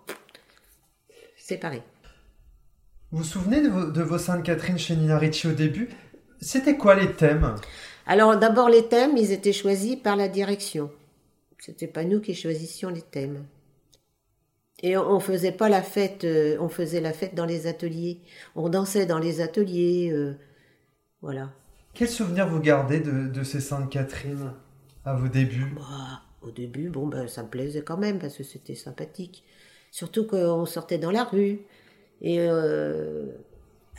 [1.36, 1.82] séparés.
[3.12, 5.88] Vous vous souvenez de vos, de vos Sainte-Catherine chez Nina Ricci au début?
[6.40, 7.56] C'était quoi les thèmes?
[8.06, 10.92] Alors d'abord les thèmes, ils étaient choisis par la direction.
[11.58, 13.46] C'était pas nous qui choisissions les thèmes.
[14.84, 18.20] Et on faisait pas la fête, euh, on faisait la fête dans les ateliers.
[18.54, 20.34] On dansait dans les ateliers, euh,
[21.20, 21.50] voilà.
[21.94, 24.52] Quel souvenir vous gardez de, de ces Sainte-Catherine
[25.04, 25.74] à vos débuts?
[25.74, 29.42] Bah, au début, bon, ben, ça me plaisait quand même parce que c'était sympathique.
[29.90, 31.58] Surtout qu'on sortait dans la rue.
[32.22, 33.26] Et euh,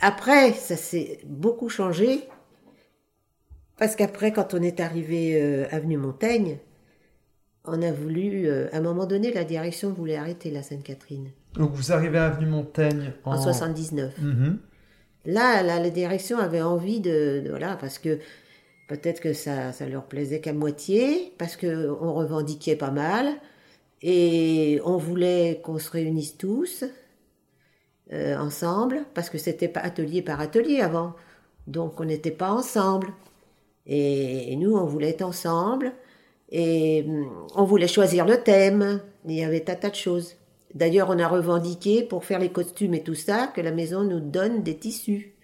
[0.00, 2.20] après, ça s'est beaucoup changé.
[3.78, 6.58] Parce qu'après, quand on est arrivé euh, avenue Montaigne,
[7.64, 11.72] on a voulu, euh, à un moment donné, la direction voulait arrêter la Sainte-Catherine Donc
[11.72, 14.18] vous arrivez à Avenue Montaigne en, en 79.
[14.20, 14.58] Mhm.
[15.24, 18.18] Là, la, la direction avait envie de, de- voilà, parce que
[18.88, 23.28] peut-être que ça, ça leur plaisait qu'à moitié, parce que on revendiquait pas mal,
[24.02, 26.84] et on voulait qu'on se réunisse tous
[28.12, 31.14] euh, ensemble, parce que c'était pas atelier par atelier avant,
[31.66, 33.12] donc on n'était pas ensemble.
[33.86, 35.92] Et, nous, on voulait être ensemble,
[36.50, 39.00] et hum, on voulait choisir le thème.
[39.26, 40.34] Il y avait tas tas de choses.
[40.74, 44.20] D'ailleurs, on a revendiqué pour faire les costumes et tout ça que la maison nous
[44.20, 45.34] donne des tissus.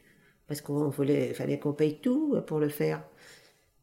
[0.47, 3.03] Parce qu'on voulait, fallait qu'on paye tout pour le faire.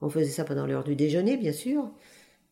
[0.01, 1.89] On faisait ça pendant l'heure du déjeuner, bien sûr.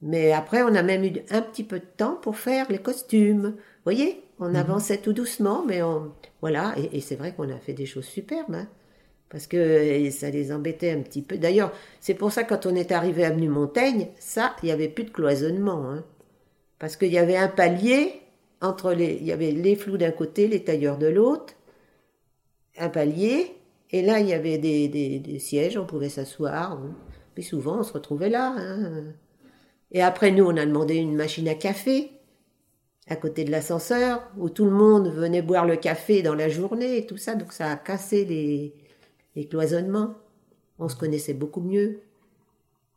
[0.03, 3.55] Mais après, on a même eu un petit peu de temps pour faire les costumes.
[3.57, 6.75] Vous voyez, on avançait tout doucement, mais on, voilà.
[6.77, 8.55] Et, et c'est vrai qu'on a fait des choses superbes.
[8.55, 8.67] hein.
[9.29, 11.37] parce que ça les embêtait un petit peu.
[11.37, 14.89] D'ailleurs, c'est pour ça quand on est arrivé à Avenue Montaigne, ça, il n'y avait
[14.89, 15.89] plus de cloisonnement.
[15.91, 16.03] hein.
[16.79, 18.21] Parce qu'il y avait un palier
[18.61, 21.53] entre les, il y avait les flous d'un côté, les tailleurs de l'autre,
[22.77, 23.55] un palier,
[23.91, 26.79] Et là, il y avait des, des- des sièges, on pouvait s'asseoir.
[27.35, 28.53] Puis souvent, on se retrouvait là.
[28.57, 29.03] hein.
[29.93, 32.11] Et après, nous, on a demandé une machine à café
[33.07, 36.97] à côté de l'ascenseur, où tout le monde venait boire le café dans la journée
[36.97, 37.35] et tout ça.
[37.35, 38.73] Donc ça a cassé les,
[39.35, 40.15] les cloisonnements.
[40.79, 41.99] On se connaissait beaucoup mieux.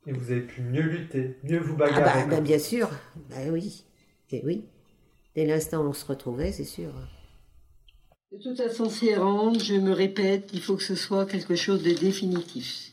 [0.06, 2.20] Et vous avez pu mieux lutter, mieux vous Ah bagarrer.
[2.24, 2.88] bah, bah, bien sûr,
[3.28, 3.85] bah oui,
[4.30, 4.64] et oui.
[5.35, 6.92] Dès l'instant où on se retrouvait, c'est sûr.
[8.32, 11.92] De toute façon, rendre, je me répète, il faut que ce soit quelque chose de
[11.92, 12.92] définitif.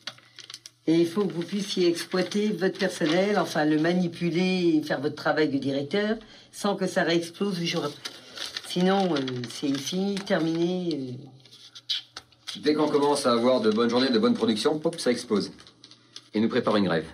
[0.85, 5.15] Et il faut que vous puissiez exploiter votre personnel, enfin le manipuler et faire votre
[5.15, 6.17] travail de directeur
[6.51, 8.11] sans que ça réexplose du jour après.
[8.67, 9.19] Sinon, euh,
[9.49, 10.89] c'est fini, terminé.
[10.93, 12.59] euh.
[12.61, 15.51] Dès qu'on commence à avoir de bonnes journées, de bonnes productions, pop, ça explose.
[16.33, 17.05] Et nous prépare une grève.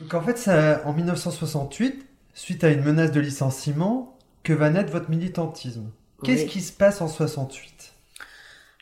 [0.00, 2.04] Donc en fait, c'est en 1968,
[2.34, 5.90] suite à une menace de licenciement, que va naître votre militantisme.
[6.22, 6.48] Qu'est-ce Oui.
[6.48, 7.74] qui se passe en 68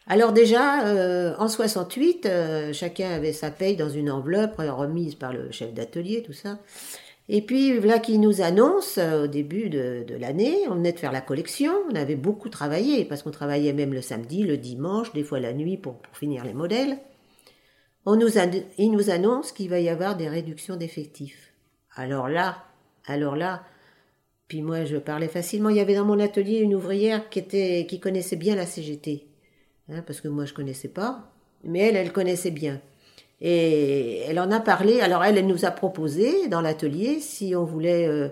[0.08, 5.32] Alors déjà, euh, en 68, euh, chacun avait sa paye dans une enveloppe remise par
[5.32, 6.60] le chef d'atelier, tout ça.
[7.28, 11.10] Et puis là qui nous annonce euh, au début de, l'année, on venait de faire
[11.10, 15.24] la collection, on avait beaucoup travaillé parce qu'on travaillait même le samedi, le dimanche, des
[15.24, 16.98] fois la nuit pour, finir les modèles.
[18.04, 18.38] On nous
[18.78, 21.52] il nous annonce qu'il va y avoir des réductions d'effectifs.
[21.96, 22.58] Alors là,
[23.06, 23.64] alors là,
[24.46, 25.70] puis moi je parlais facilement.
[25.70, 29.26] Il y avait dans mon atelier une ouvrière qui qui connaissait bien la CGT,
[29.90, 31.30] hein, parce que moi je connaissais pas,
[31.64, 32.80] mais elle, elle connaissait bien.
[33.40, 35.00] Et elle en a parlé.
[35.00, 38.28] Alors elle, elle nous a proposé dans l'atelier si on voulait euh,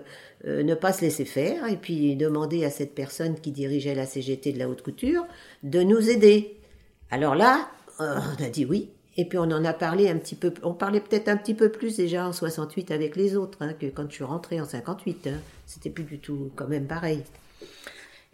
[0.47, 4.05] euh, ne pas se laisser faire et puis demander à cette personne qui dirigeait la
[4.05, 5.25] CGT de la haute couture
[5.63, 6.57] de nous aider.
[7.11, 8.89] Alors là, euh, on a dit oui.
[9.17, 10.53] Et puis on en a parlé un petit peu.
[10.61, 13.85] On parlait peut-être un petit peu plus déjà en 68 avec les autres hein, que
[13.85, 15.27] quand je suis rentrée en 58.
[15.27, 15.39] Hein.
[15.65, 17.23] C'était plus du tout quand même pareil.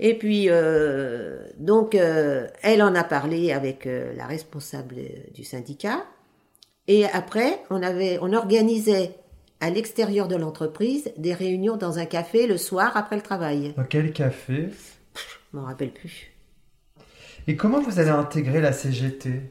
[0.04, 4.96] Et puis, euh, donc, euh, elle en a parlé avec euh, la responsable
[5.36, 6.04] du syndicat.
[6.88, 9.14] Et après, on, avait, on organisait
[9.60, 13.74] à l'extérieur de l'entreprise des réunions dans un café le soir après le travail.
[13.78, 14.70] Dans quel café?
[15.14, 16.32] Je m'en rappelle plus.
[17.46, 19.42] Et comment vous allez intégrer la CGT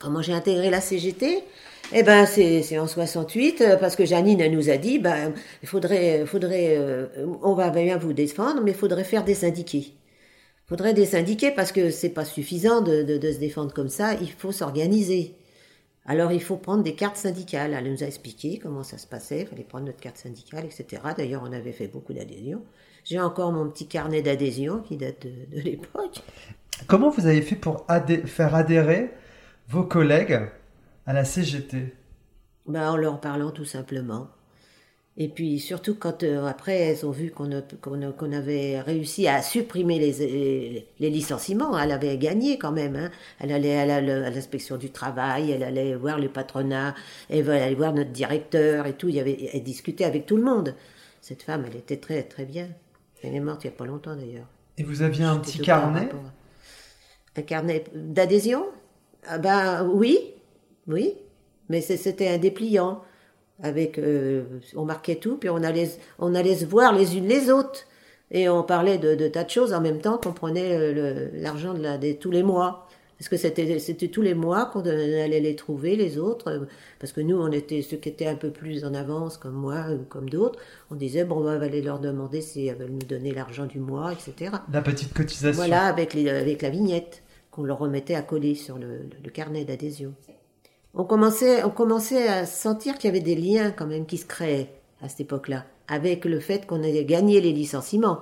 [0.00, 1.44] Comment j'ai intégré la CGT
[1.96, 6.26] Eh ben, c'est en 68 euh, parce que Janine nous a dit, ben, il faudrait,
[6.26, 7.06] faudrait, euh,
[7.40, 9.94] on va bien vous défendre, mais il faudrait faire des syndiqués.
[9.94, 14.14] Il faudrait des syndiqués parce que c'est pas suffisant de, se défendre comme ça.
[14.20, 15.36] Il faut s'organiser.
[16.04, 17.72] Alors il faut prendre des cartes syndicales.
[17.78, 19.42] Elle nous a expliqué comment ça se passait.
[19.42, 21.00] Il fallait prendre notre carte syndicale, etc.
[21.16, 22.64] D'ailleurs, on avait fait beaucoup d'adhésions.
[23.04, 26.22] J'ai encore mon petit carnet d'adhésion qui date de, l'époque.
[26.88, 27.86] Comment vous avez fait pour
[28.26, 29.12] faire adhérer
[29.68, 30.40] vos collègues?
[31.06, 31.94] À la CGT
[32.66, 34.28] Ben, en leur parlant tout simplement.
[35.16, 37.50] Et puis surtout quand euh, après elles ont vu qu'on
[37.82, 42.96] qu'on avait réussi à supprimer les, les, les licenciements, elle avait gagné quand même.
[42.96, 43.10] hein.
[43.40, 46.94] Elle allait à l'inspection du travail, elle allait voir le patronat,
[47.30, 49.08] elle allait voir notre directeur et tout.
[49.08, 50.74] Il y avait, elle discutait avec tout le monde.
[51.20, 52.68] Cette femme, elle était très très bien.
[53.22, 54.48] Elle est morte il y a pas longtemps d'ailleurs.
[54.76, 56.08] Et vous aviez un petit carnet?
[57.36, 58.64] Un carnet d'adhésion?
[59.26, 60.18] Ah Ben oui,
[60.88, 61.14] oui.
[61.68, 63.02] Mais c'était un dépliant.
[63.62, 64.42] Avec, euh,
[64.74, 67.86] on marquait tout, puis on allait, on allait se voir les unes les autres.
[68.32, 71.72] Et on parlait de, de tas de choses en même temps qu'on prenait euh, l'argent
[71.72, 72.88] de la, tous les mois.
[73.16, 76.48] Parce que c'était, c'était tous les mois qu'on allait les trouver, les autres.
[76.50, 76.64] euh,
[76.98, 79.86] Parce que nous, on était ceux qui étaient un peu plus en avance, comme moi
[79.92, 80.58] ou comme d'autres.
[80.90, 83.78] On disait, bon, on va aller leur demander si elles veulent nous donner l'argent du
[83.78, 84.50] mois, etc.
[84.72, 85.56] La petite cotisation.
[85.56, 89.30] Voilà, avec, les, avec la vignette qu'on leur remettait à coller sur le, le- le
[89.30, 90.12] carnet d'adhésion.
[90.94, 94.26] On commençait, on commençait à sentir qu'il y avait des liens quand même qui se
[94.26, 94.70] créaient
[95.02, 98.20] à cette époque-là, avec le fait qu'on ait gagné les licenciements.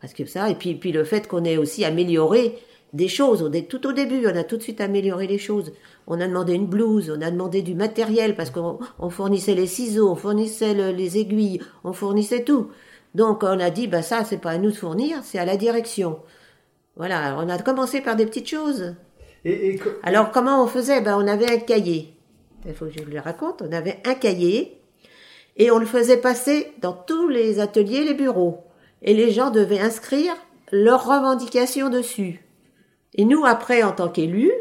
[0.00, 2.58] Parce que ça, et puis, puis le fait qu'on ait aussi amélioré
[2.92, 3.42] des choses.
[3.42, 5.72] Au dé- tout au début, on a tout de suite amélioré les choses.
[6.06, 9.66] On a demandé une blouse, on a demandé du matériel parce qu'on on fournissait les
[9.66, 12.68] ciseaux, on fournissait le- les aiguilles, on fournissait tout.
[13.14, 15.56] Donc on a dit, bah ça, c'est pas à nous de fournir, c'est à la
[15.56, 16.18] direction.
[16.96, 18.94] Voilà, on a commencé par des petites choses.
[19.44, 21.00] Et, et co- Alors comment on faisait?
[21.00, 22.13] Ben, On avait un cahier.
[22.66, 23.62] Il faut que je le raconte.
[23.62, 24.80] On avait un cahier
[25.56, 28.64] et on le faisait passer dans tous les ateliers, les bureaux.
[29.02, 30.34] Et les gens devaient inscrire
[30.72, 32.44] leurs revendications dessus.
[33.14, 34.52] Et nous, après, en tant qu'élus,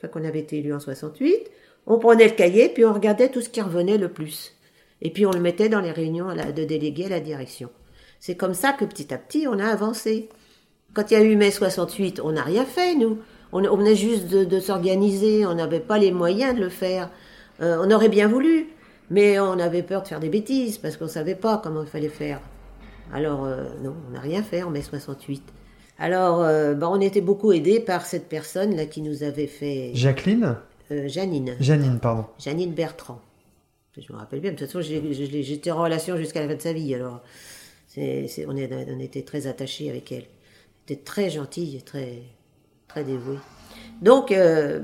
[0.00, 1.50] fois qu'on avait été élus en 68,
[1.86, 4.54] on prenait le cahier puis on regardait tout ce qui revenait le plus.
[5.02, 7.70] Et puis on le mettait dans les réunions de délégués à la direction.
[8.18, 10.28] C'est comme ça que petit à petit, on a avancé.
[10.92, 13.18] Quand il y a eu mai 68, on n'a rien fait, nous.
[13.52, 17.10] On, on venait juste de, de s'organiser, on n'avait pas les moyens de le faire.
[17.60, 18.68] Euh, on aurait bien voulu,
[19.10, 21.88] mais on avait peur de faire des bêtises parce qu'on ne savait pas comment il
[21.88, 22.40] fallait faire.
[23.12, 25.42] Alors, euh, non, on n'a rien fait en mai 68.
[25.98, 29.90] Alors, euh, bah, on était beaucoup aidés par cette personne là qui nous avait fait
[29.94, 30.56] Jacqueline
[31.06, 32.24] Janine, Janine, pardon.
[32.38, 33.20] Janine Bertrand.
[33.96, 34.50] Je me rappelle bien.
[34.52, 36.94] De toute façon, j'étais en relation jusqu'à la fin de sa vie.
[36.94, 37.20] Alors,
[37.86, 40.24] c'est, c'est- on, est- on était très attachés avec elle.
[40.88, 42.22] Elle était très gentille, très,
[42.88, 43.38] très dévouée.
[44.02, 44.80] Donc, euh,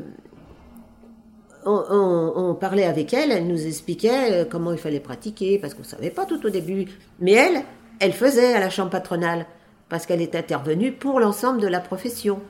[1.66, 5.74] on, on- on parlait avec elle, elle nous expliquait euh, comment il fallait pratiquer, parce
[5.74, 6.86] qu'on ne savait pas tout au début.
[7.20, 7.62] Mais elle,
[8.00, 9.46] elle faisait à la chambre patronale,
[9.88, 12.40] parce qu'elle est intervenue pour l'ensemble de la profession,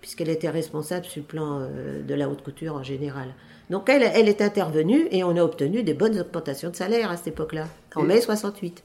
[0.00, 3.28] puisqu'elle était responsable sur le plan euh, de la haute couture en général.
[3.68, 7.16] Donc elle, elle est intervenue et on a obtenu des bonnes augmentations de salaire à
[7.16, 8.82] cette époque-là, en Et- mai 68.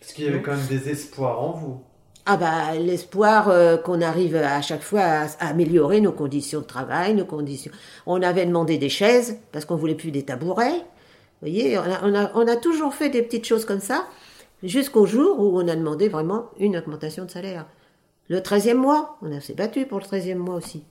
[0.00, 1.80] Parce qu'il y avait quand même des espoirs en vous.
[2.24, 7.14] Ah bah l'espoir euh, qu'on arrive à chaque fois à, améliorer nos conditions de travail,
[7.14, 7.72] nos conditions.
[8.06, 10.78] On avait demandé des chaises parce qu'on voulait plus des tabourets.
[10.78, 14.06] Vous voyez, on a, on a, on a toujours fait des petites choses comme ça
[14.62, 17.66] jusqu'au jour où on a demandé vraiment une augmentation de salaire.
[18.28, 20.84] Le 13e mois, on s'est battu pour le 13e mois aussi.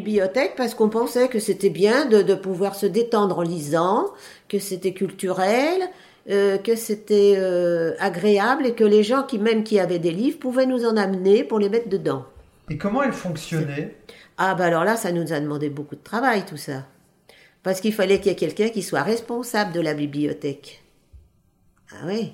[0.00, 4.06] Bibliothèque parce qu'on pensait que c'était bien de, de pouvoir se détendre en lisant,
[4.48, 5.82] que c'était culturel,
[6.28, 10.38] euh, que c'était euh, agréable et que les gens qui même qui avaient des livres
[10.38, 12.24] pouvaient nous en amener pour les mettre dedans.
[12.68, 13.96] Et comment elle fonctionnait?
[14.38, 16.86] Ah bah alors là, ça nous a demandé beaucoup de travail tout ça.
[17.62, 20.82] Parce qu'il fallait qu'il y ait quelqu'un qui soit responsable de la bibliothèque.
[21.92, 22.32] Ah oui.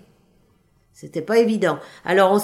[0.93, 1.79] C'était pas évident.
[2.05, 2.41] Alors on,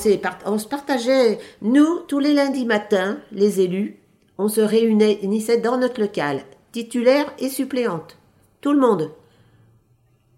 [0.46, 4.01] on se partageait, nous, tous les lundis matins, les élus,
[4.42, 6.40] on se réunissait dans notre local,
[6.72, 8.16] titulaire et suppléante.
[8.60, 9.12] Tout le monde.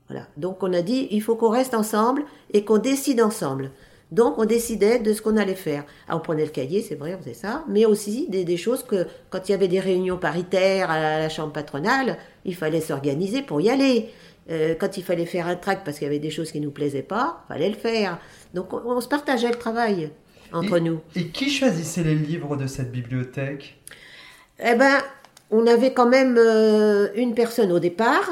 [0.09, 0.27] Voilà.
[0.37, 3.71] Donc on a dit, il faut qu'on reste ensemble et qu'on décide ensemble.
[4.12, 5.85] Donc on décidait de ce qu'on allait faire.
[6.11, 9.07] On prenait le cahier, c'est vrai, on faisait ça, mais aussi des, des choses que
[9.31, 13.62] quand il y avait des réunions paritaires à la chambre patronale, il fallait s'organiser pour
[13.62, 14.11] y aller.
[14.51, 16.71] Euh, quand il fallait faire un tract parce qu'il y avait des choses qui nous
[16.71, 18.19] plaisaient pas, fallait le faire.
[18.53, 20.11] Donc on, on se partageait le travail
[20.53, 21.01] entre Et- nous.
[21.17, 23.79] Et qui choisissait les livres de cette bibliothèque?
[24.59, 24.99] Eh ben,
[25.51, 28.31] on avait quand même euh, une personne au départ,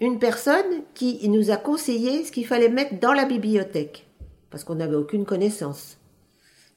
[0.00, 4.06] une personne qui nous a conseillé ce qu'il fallait mettre dans la bibliothèque,
[4.50, 5.98] parce qu'on n'avait aucune connaissance.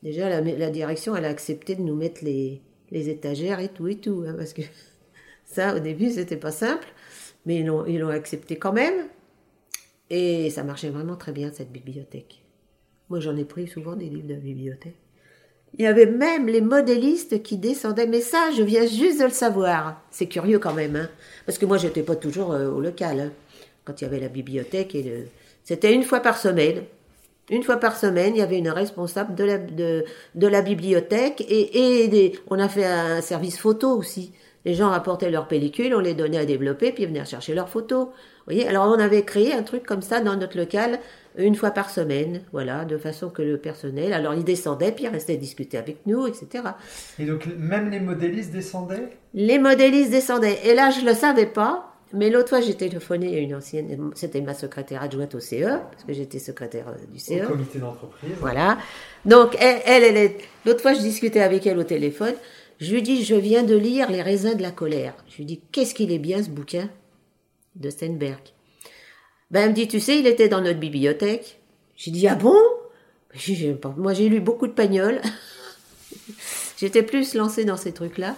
[0.04, 3.88] Déjà, la, la direction, elle a accepté de nous mettre les, les étagères et tout
[3.88, 4.62] et tout, hein, parce que
[5.46, 6.88] ça, au début, c'était pas simple,
[7.46, 9.08] mais ils l'ont, ils l'ont accepté quand même,
[10.10, 12.44] et ça marchait vraiment très bien cette bibliothèque.
[13.10, 14.96] Moi, j'en ai pris souvent des livres de bibliothèque.
[15.78, 19.32] Il y avait même les modélistes qui descendaient, mais ça, je viens juste de le
[19.32, 20.02] savoir.
[20.10, 21.10] C'est curieux quand même, hein,
[21.46, 23.20] parce que moi, j'étais pas toujours euh, au local.
[23.20, 23.32] hein,
[23.86, 25.26] quand il y avait la bibliothèque, et
[25.64, 26.84] c'était une fois par semaine.
[27.52, 32.58] Une fois par semaine, il y avait une responsable de la, la bibliothèque et, on
[32.58, 34.32] a fait un service photo aussi.
[34.66, 37.70] Les gens apportaient leurs pellicules, on les donnait à développer, puis ils venaient chercher leurs
[37.70, 38.08] photos.
[38.08, 41.00] Vous voyez, alors on avait créé un truc comme ça dans notre local
[41.38, 45.10] une fois par semaine, voilà, de façon que le personnel, alors il descendait, puis il
[45.10, 46.64] restait discuter avec nous, etc.
[47.20, 49.10] Et donc même les modélistes descendaient?
[49.34, 50.60] Les modélistes descendaient.
[50.66, 51.92] Et là, je ne le savais pas.
[52.14, 56.04] Mais l'autre fois, j'ai téléphoné à une ancienne, c'était ma secrétaire adjointe au CE, parce
[56.08, 57.44] que j'étais secrétaire du CE.
[57.44, 58.32] au comité d'entreprise.
[58.40, 58.78] Voilà.
[59.26, 60.38] Donc, elle, elle, elle est...
[60.66, 62.36] l'autre fois, je discutais avec elle au téléphone.
[62.80, 65.14] Je lui dis, je viens de lire Les raisins de la colère.
[65.28, 66.90] Je lui dis, qu'est-ce qu'il est bien ce bouquin
[67.76, 68.40] de Steinberg?
[69.56, 71.62] Ben, elle me dit, tu sais, il était dans notre bibliothèque.
[71.96, 72.58] J'ai dit, ah bon?
[73.82, 75.22] Pas- Moi, j'ai lu beaucoup de Pagnol.
[76.78, 78.36] J'étais plus lancée dans ces trucs-là.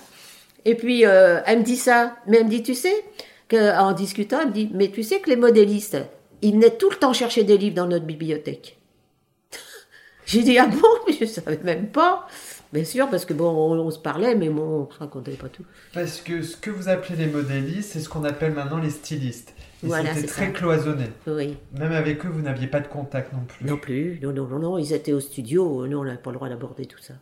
[0.64, 2.18] Et puis, euh, elle me dit ça.
[2.28, 3.04] Mais elle me dit, tu sais,
[3.48, 5.98] que, en discutant, elle me dit, mais tu sais que les modélistes,
[6.44, 8.78] ils venaient tout le temps chercher des livres dans notre bibliothèque.
[10.28, 10.88] J'ai dit, ah bon?
[11.08, 12.28] Mais je savais même pas.
[12.74, 15.48] Bien sûr, parce que bon, on, on se parlait, mais bon, on se racontait pas
[15.48, 15.64] tout.
[15.94, 19.54] Parce que ce que vous appelez les modélistes, c'est ce qu'on appelle maintenant les stylistes.
[19.84, 20.52] Et Voilà, c'était c'est très ça.
[20.52, 21.06] cloisonné.
[21.28, 21.56] Oui.
[21.78, 23.66] Même avec eux, vous n'aviez pas de contact non plus.
[23.66, 24.20] Non plus.
[24.22, 24.78] Non, non, non, non.
[24.78, 25.88] Ils étaient au studio.
[25.88, 27.14] Non, on n'avait pas le droit d'aborder tout ça.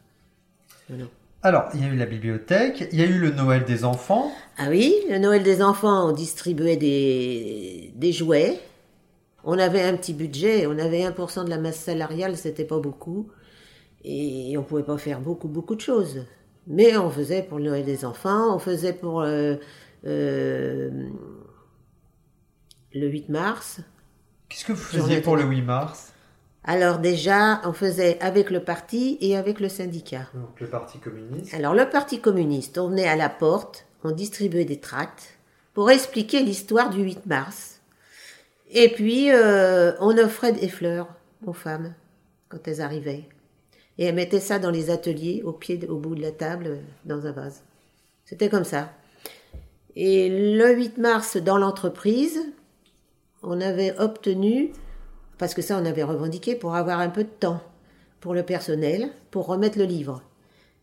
[0.90, 1.08] Non, non.
[1.44, 4.32] Alors, il y a eu la bibliothèque, il y a eu le Noël des enfants.
[4.58, 8.58] Ah oui, le Noël des enfants, on distribuait des, des jouets.
[9.44, 13.28] On avait un petit budget, on avait 1% de la masse salariale, c'était pas beaucoup.
[14.08, 16.26] Et on pouvait pas faire beaucoup, beaucoup de choses.
[16.68, 19.56] Mais on faisait pour le Noël des enfants, on faisait pour euh,
[20.06, 21.10] euh,
[22.94, 23.82] le 8 mars.
[24.48, 26.14] Qu'est-ce que vous faisiez pour le 8 mars?
[26.64, 30.28] Alors déjà, on faisait avec le parti et avec le syndicat.
[30.34, 31.54] Donc le Parti communiste.
[31.54, 35.38] Alors le Parti communiste, on venait à la porte, on distribuait des tracts
[35.74, 37.82] pour expliquer l'histoire du 8 mars.
[38.72, 41.08] Et puis euh, on offrait des fleurs
[41.46, 41.94] aux femmes
[42.50, 43.30] quand elles arrivaient.
[43.98, 46.76] Et elles mettaient ça dans les ateliers, au pied, au bout de la table, euh,
[47.06, 47.64] dans un vase.
[48.26, 48.92] C'était comme ça.
[49.96, 52.42] Et le 8 mars, dans l'entreprise,
[53.44, 54.74] on avait obtenu,
[55.38, 57.62] parce que ça on avait revendiqué, pour avoir un peu de temps
[58.20, 60.22] pour le personnel, pour remettre le livre.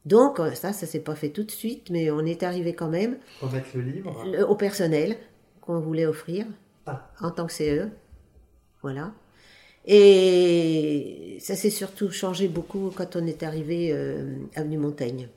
[0.06, 2.88] Donc, euh, ça, ça s'est pas fait tout de suite, mais on est arrivé quand
[2.88, 5.16] même Remettre le livre le- au personnel
[5.60, 6.46] qu'on voulait offrir
[6.86, 7.08] Ah.
[7.20, 7.88] en tant que CE.
[8.82, 9.12] Voilà.
[9.87, 15.28] Et ça s'est surtout changé beaucoup quand on est arrivé euh, avenue Montaigne.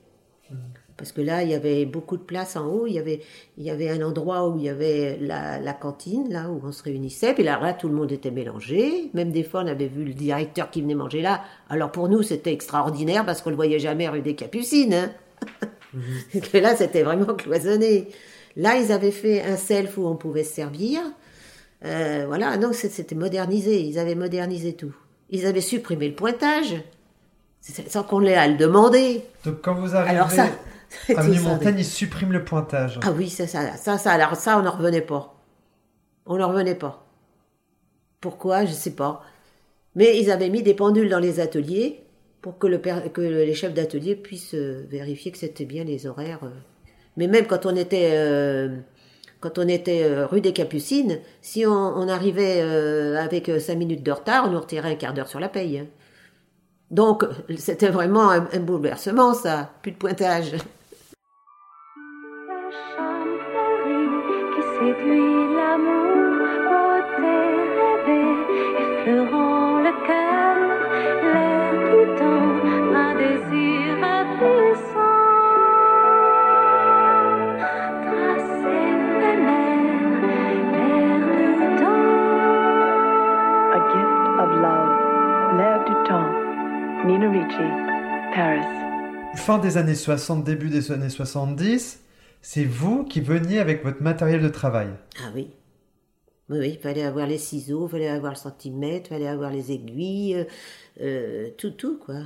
[0.96, 2.86] Parce que là, il y avait beaucoup de place en haut.
[2.86, 3.20] Il y avait,
[3.58, 6.72] il y avait un endroit où il y avait la, la cantine, là où on
[6.72, 7.34] se réunissait.
[7.34, 9.10] Puis là, là, tout le monde était mélangé.
[9.12, 11.42] Même des fois, on avait vu le directeur qui venait manger là.
[11.68, 14.94] Alors pour nous, c'était extraordinaire parce qu'on le voyait jamais rue des Capucines.
[14.94, 15.12] Hein.
[16.32, 18.08] Parce que là, c'était vraiment cloisonné.
[18.56, 21.02] Là, ils avaient fait un self où on pouvait se servir.
[21.84, 23.80] Euh, voilà, donc c'était modernisé.
[23.82, 24.94] Ils avaient modernisé tout.
[25.30, 26.74] Ils avaient supprimé le pointage,
[27.60, 29.22] sans qu'on l'ait à le demander.
[29.44, 30.48] Donc quand vous arrivez Alors ça,
[31.16, 31.22] à.
[31.22, 33.00] Montaigne, ils suppriment le pointage.
[33.02, 35.34] Ah oui, ça, ça, ça, ça, alors ça, on n'en revenait pas.
[36.26, 37.06] On n'en revenait pas.
[38.20, 39.22] Pourquoi Je sais pas.
[39.94, 42.02] Mais ils avaient mis des pendules dans les ateliers
[42.42, 46.40] pour que, le, que les chefs d'atelier puissent euh, vérifier que c'était bien les horaires.
[46.44, 46.50] euh.
[47.16, 48.76] Mais même quand on était, euh,
[49.40, 54.02] quand on était euh, rue des Capucines, si on, arrivait euh, avec euh, cinq minutes
[54.02, 55.78] de retard, on nous retirait un quart d'heure sur la paye.
[55.78, 55.86] hein.
[56.90, 57.24] Donc,
[57.56, 59.70] c'était vraiment un, bouleversement, ça.
[59.82, 60.52] Plus de pointage.
[87.04, 89.36] Nina Ricci, Paris.
[89.36, 92.02] Fin des années 60, début des années 70,
[92.42, 94.88] c'est vous qui veniez avec votre matériel de travail.
[95.20, 95.50] Ah oui.
[96.48, 99.50] Oui, oui, il fallait avoir les ciseaux, il fallait avoir le centimètre, il fallait avoir
[99.50, 100.44] les aiguilles, euh,
[101.00, 102.20] euh, tout, tout, quoi.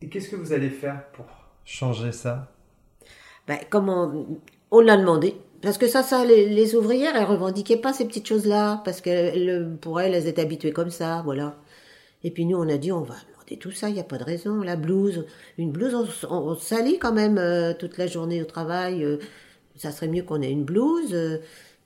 [0.00, 1.26] Et qu'est-ce que vous allez faire pour
[1.64, 2.52] changer ça?
[3.48, 4.12] Ben, comment
[4.70, 5.34] on l'a demandé.
[5.62, 9.10] Parce que ça, ça, les, les ouvrières, elles revendiquaient pas ces petites choses-là, parce que
[9.10, 11.56] elles- pour elles, elles étaient habituées comme ça, voilà.
[12.26, 14.18] Et puis nous, on a dit, on va demander tout ça, il n'y a pas
[14.18, 14.60] de raison.
[14.60, 15.26] La blouse,
[15.58, 15.94] une blouse,
[16.28, 19.04] on, on, salit quand même euh, toute la journée au travail.
[19.04, 19.18] euh,
[19.76, 21.14] ça serait mieux qu'on ait une blouse.
[21.14, 21.38] euh.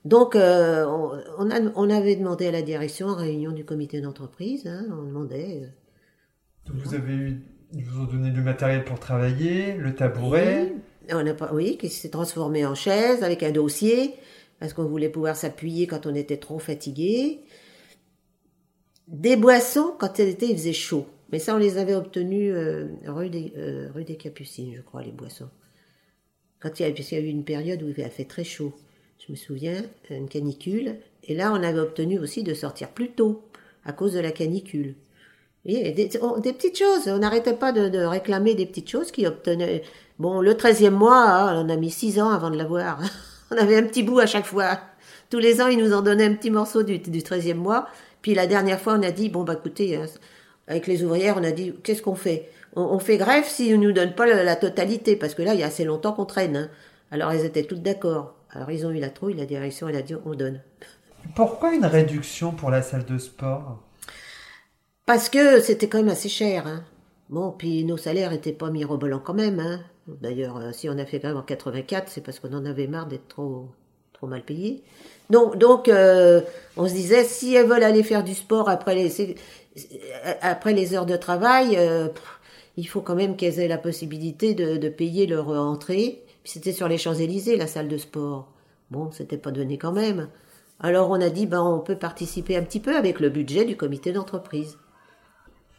[0.03, 4.01] donc, euh, on, on a, on avait demandé à la direction, en réunion du comité
[4.01, 5.69] d'entreprise, hein, on demandait.
[6.65, 7.41] Donc Vous avez eu,
[7.75, 10.73] ils vous ont donné du matériel pour travailler, le tabouret.
[10.73, 14.15] Oui, on a pas, oui, qui s'est transformé en chaise avec un dossier,
[14.59, 17.41] parce qu'on voulait pouvoir s'appuyer quand on était trop fatigué.
[19.11, 21.05] Des boissons quand était, il faisait chaud.
[21.31, 25.03] Mais ça, on les avait obtenus euh, rue, des, euh, rue des Capucines, je crois,
[25.03, 25.49] les boissons.
[26.59, 28.43] Quand il y a, puisqu'il y a eu une période où il a fait très
[28.43, 28.73] chaud.
[29.25, 30.95] Je me souviens, une canicule.
[31.23, 33.43] Et là, on avait obtenu aussi de sortir plus tôt,
[33.85, 34.95] à cause de la canicule.
[35.65, 37.07] Et des, on- des petites choses.
[37.07, 39.83] On n'arrêtait pas de, de réclamer des petites choses qui obtenaient.
[40.19, 43.01] Bon, le 13e mois, hein, on a mis six ans avant de l'avoir.
[43.53, 44.79] On avait un petit bout à chaque fois.
[45.29, 47.87] Tous les ans, ils nous en donnaient un petit morceau du, du 13e mois.
[48.21, 50.05] Puis la dernière fois, on a dit, bon, bah écoutez, hein,
[50.67, 52.49] avec les ouvrières, on a dit, qu'est-ce qu'on fait?
[52.75, 55.53] On, on fait grève s'ils ne nous donnent pas la, la totalité, parce que là,
[55.53, 56.55] il y a assez longtemps qu'on traîne.
[56.55, 56.69] hein.
[57.11, 58.35] Alors, elles étaient toutes d'accord.
[58.51, 60.61] Alors, ils ont eu la trouille, la direction, elle a dit, on donne.
[61.35, 63.79] Pourquoi une réduction pour la salle de sport?
[65.05, 66.67] Parce que c'était quand même assez cher.
[66.67, 66.83] Hein.
[67.29, 69.59] Bon, puis nos salaires étaient pas mirobolants quand même.
[69.59, 69.81] Hein.
[70.07, 73.07] D'ailleurs, euh, si on a fait grève en 84, c'est parce qu'on en avait marre
[73.07, 73.69] d'être trop,
[74.13, 74.83] trop mal payés.
[75.31, 76.41] Donc, donc euh,
[76.77, 79.35] on se disait, si elles veulent aller faire du sport après les, c'est-
[80.41, 82.39] après les heures de travail, euh, pff,
[82.77, 86.21] il faut quand même qu'elles aient la possibilité de, de payer leur entrée.
[86.43, 88.51] C'était sur les Champs-Élysées, la salle de sport.
[88.89, 90.27] Bon, c'était pas donné quand même.
[90.79, 93.77] Alors on a dit, ben, on peut participer un petit peu avec le budget du
[93.77, 94.77] comité d'entreprise.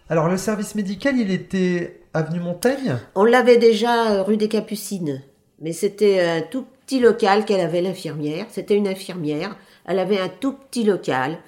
[0.08, 2.96] Alors le service médical, il était avenue Montaigne?
[3.14, 5.22] On l'avait déjà euh, rue des Capucines,
[5.60, 6.66] mais c'était un tout
[7.00, 8.46] local qu'elle avait l'infirmière.
[8.50, 9.56] C'était une infirmière.
[9.84, 11.38] Elle avait un tout petit local.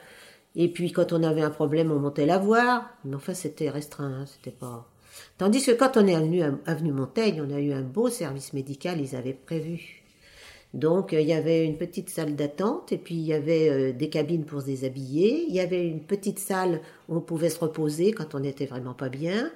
[0.56, 2.90] Et puis quand on avait un problème, on montait la voir.
[3.04, 4.88] Mais enfin, c'était restreint, hein, c'était pas.
[5.38, 8.52] Tandis que quand on est venu à avenue Montaigne, on a eu un beau service
[8.52, 9.00] médical.
[9.00, 10.02] Ils avaient prévu.
[10.72, 13.92] Donc euh, il y avait une petite salle d'attente et puis il y avait euh,
[13.92, 15.44] des cabines pour se déshabiller.
[15.48, 18.94] Il y avait une petite salle où on pouvait se reposer quand on n'était vraiment
[18.94, 19.52] pas bien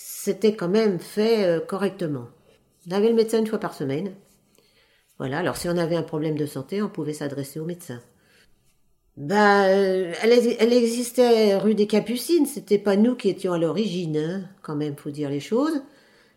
[0.00, 2.28] c'était quand même fait euh, correctement.
[2.88, 4.14] On avait le médecin une fois par semaine.
[5.18, 8.00] Voilà, alors si on avait un problème de santé, on pouvait s'adresser au médecin.
[9.16, 13.58] Ben, euh, elle, ex- elle existait rue des Capucines, c'était pas nous qui étions à
[13.58, 15.82] l'origine, hein, quand même, faut dire les choses.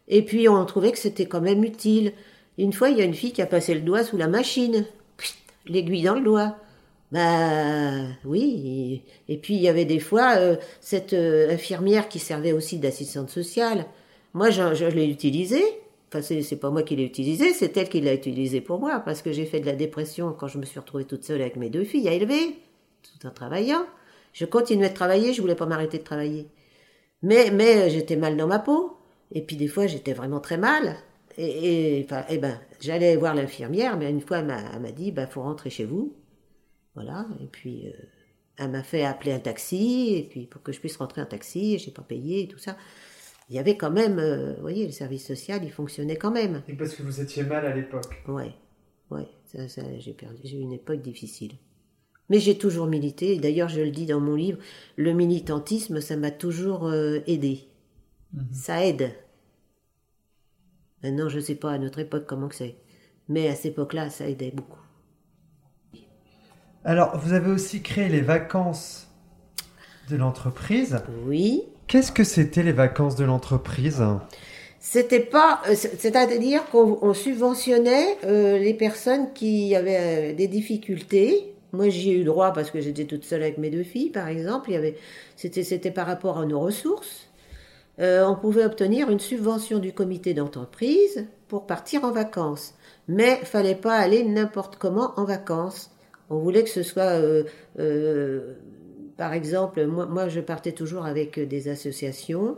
[0.10, 2.14] Et puis on trouvait que c'était quand même utile.
[2.58, 4.86] Une fois, il y a une fille qui a passé le doigt sous la machine.
[5.68, 6.58] L'aiguille dans le doigt.
[7.12, 9.04] Bah oui.
[9.30, 12.80] Et, et puis il y avait des fois euh, cette euh, infirmière qui servait aussi
[12.80, 13.86] d'assistante sociale.
[14.34, 15.64] Moi, je, je l'ai utilisée.
[16.14, 19.22] Enfin, c'est pas moi qui l'ai utilisée, c'est elle qui l'a utilisée pour moi, parce
[19.22, 21.70] que j'ai fait de la dépression quand je me suis retrouvée toute seule avec mes
[21.70, 22.58] deux filles à élever,
[23.02, 23.86] tout en travaillant.
[24.34, 26.48] Je continuais de travailler, je voulais pas m'arrêter de travailler.
[27.22, 28.98] Mais, mais euh, j'étais mal dans ma peau.
[29.32, 30.98] Et puis des fois, j'étais vraiment très mal.
[31.38, 34.92] Et, et, enfin, eh ben, j'allais voir l'infirmière, mais une fois, elle m'a elle m'a
[34.92, 36.14] dit, ben, faut rentrer chez vous.
[36.96, 37.26] Voilà.
[37.42, 37.92] Et puis, euh,
[38.58, 41.80] elle m'a fait appeler un taxi, et puis pour que je puisse rentrer en taxi,
[41.80, 42.76] j'ai pas payé et tout ça.
[43.52, 46.64] Il y avait quand même, euh, vous voyez, le service social, il fonctionnait quand même.
[46.70, 48.24] Et parce que vous étiez mal à l'époque.
[48.26, 48.54] Ouais,
[49.10, 51.52] ouais, ça, ça, j'ai perdu, j'ai eu une époque difficile.
[52.30, 53.34] Mais j'ai toujours milité.
[53.34, 54.58] et D'ailleurs, je le dis dans mon livre,
[54.96, 57.68] le militantisme, ça m'a toujours euh, aidé.
[58.54, 59.12] Ça aide.
[61.04, 62.78] Maintenant, je sais pas à notre époque comment que c'est,
[63.28, 64.80] mais à cette époque-là, ça aidait beaucoup.
[66.86, 69.10] Alors, vous avez aussi créé les vacances
[70.10, 71.00] de l'entreprise.
[71.26, 71.66] Oui.
[71.92, 74.02] Qu'est-ce que c'était les vacances de l'entreprise?
[74.80, 80.48] C'était pas, euh, c'est- c'est-à-dire qu'on on subventionnait euh, les personnes qui avaient euh, des
[80.48, 81.54] difficultés.
[81.74, 84.30] Moi, j'y ai eu droit parce que j'étais toute seule avec mes deux filles, par
[84.30, 84.70] exemple.
[84.70, 84.96] Il y avait,
[85.36, 87.28] c'était, c'était par rapport à nos ressources.
[88.00, 92.74] On pouvait obtenir une subvention du comité d'entreprise pour partir en vacances,
[93.10, 95.92] mais fallait pas aller n'importe comment en vacances.
[96.30, 97.22] On voulait que ce soit,
[99.22, 102.58] par exemple, moi, moi, je partais toujours avec des associations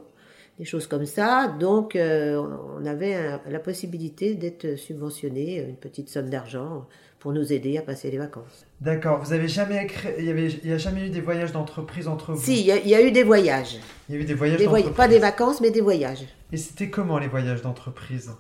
[0.60, 1.54] des choses comme ça.
[1.60, 2.42] Donc, euh,
[2.80, 6.86] on avait un- la possibilité d'être subventionné, une petite somme d'argent
[7.20, 8.66] pour nous aider à passer les vacances.
[8.80, 11.52] D'accord, vous avez jamais créé, il y avait, il y a jamais eu des voyages
[11.52, 12.42] d'entreprise entre vous?
[12.42, 13.78] Si, il y, a- il y a eu des voyages.
[14.08, 14.96] Il y a eu des voyages Des voy- d'entreprise.
[14.98, 16.26] pas des vacances, mais des voyages.
[16.54, 18.32] Et c'était comment les voyages d'entreprise?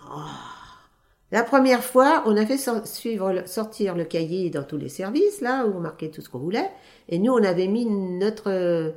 [1.31, 5.65] La première fois, on a fait suivre sortir le cahier dans tous les services, là,
[5.65, 6.69] où on marquait tout ce qu'on voulait.
[7.09, 8.91] Et nous, on avait mis notre, euh,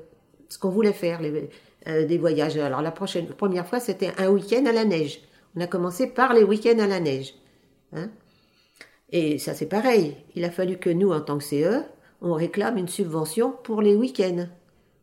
[0.49, 1.49] ce qu'on voulait faire, les,
[1.89, 2.57] euh, des voyages.
[2.57, 5.21] Alors, la prochaine, première fois, c'était un week-end à la neige.
[5.57, 7.35] On a commencé par les week-ends à la neige.
[7.93, 8.11] Hein
[9.11, 10.17] Et ça, c'est pareil.
[10.35, 11.83] Il a fallu que nous, en tant que CE,
[12.21, 14.47] on réclame une subvention pour les week-ends.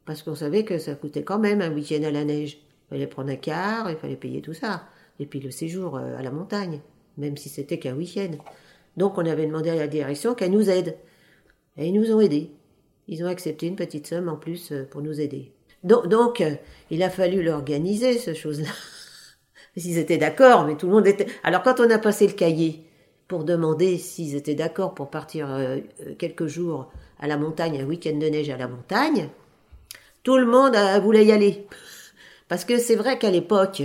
[0.05, 2.57] Parce qu'on savait que ça coûtait quand même un week-end à la neige.
[2.57, 4.83] Il fallait prendre un car, il fallait payer tout ça.
[5.19, 6.81] Et puis le séjour euh, à la montagne,
[7.17, 8.31] même si c'était qu'un week-end.
[8.97, 10.97] Donc on avait demandé à la direction qu'elle nous aide.
[11.77, 12.51] Et ils nous ont aidés.
[13.07, 15.51] Ils ont accepté une petite somme en plus euh, pour nous aider.
[15.83, 16.55] Donc, euh,
[16.91, 18.69] il a fallu l'organiser, ce chose-là.
[19.77, 21.27] S'ils étaient d'accord, mais tout le monde était...
[21.43, 22.85] Alors quand on a passé le cahier
[23.27, 25.79] pour demander s'ils étaient d'accord pour partir euh,
[26.19, 29.29] quelques jours à la montagne, un week-end de neige à la montagne,
[30.21, 31.65] tout le monde voulait y aller.
[32.47, 33.81] Parce que c'est vrai qu'à l'époque,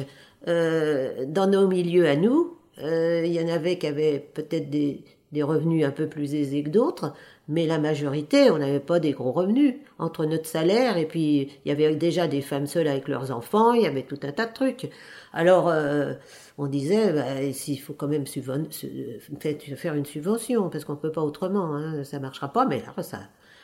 [0.47, 5.85] dans nos milieux à nous, il y en avait qui avaient peut-être des, des revenus
[5.85, 7.14] un peu plus aisés que d'autres,
[7.49, 9.76] mais la majorité, on n'avait pas des gros revenus.
[9.99, 13.72] Entre notre salaire, et puis il y avait déjà des femmes seules avec leurs enfants,
[13.72, 14.90] il y avait tout un tas de trucs.
[15.32, 16.12] Alors, euh,
[16.59, 21.74] on disait, bah, s'il faut quand même faire une subvention, parce qu'on peut pas autrement,
[21.74, 23.20] hein, ça marchera pas, mais ça...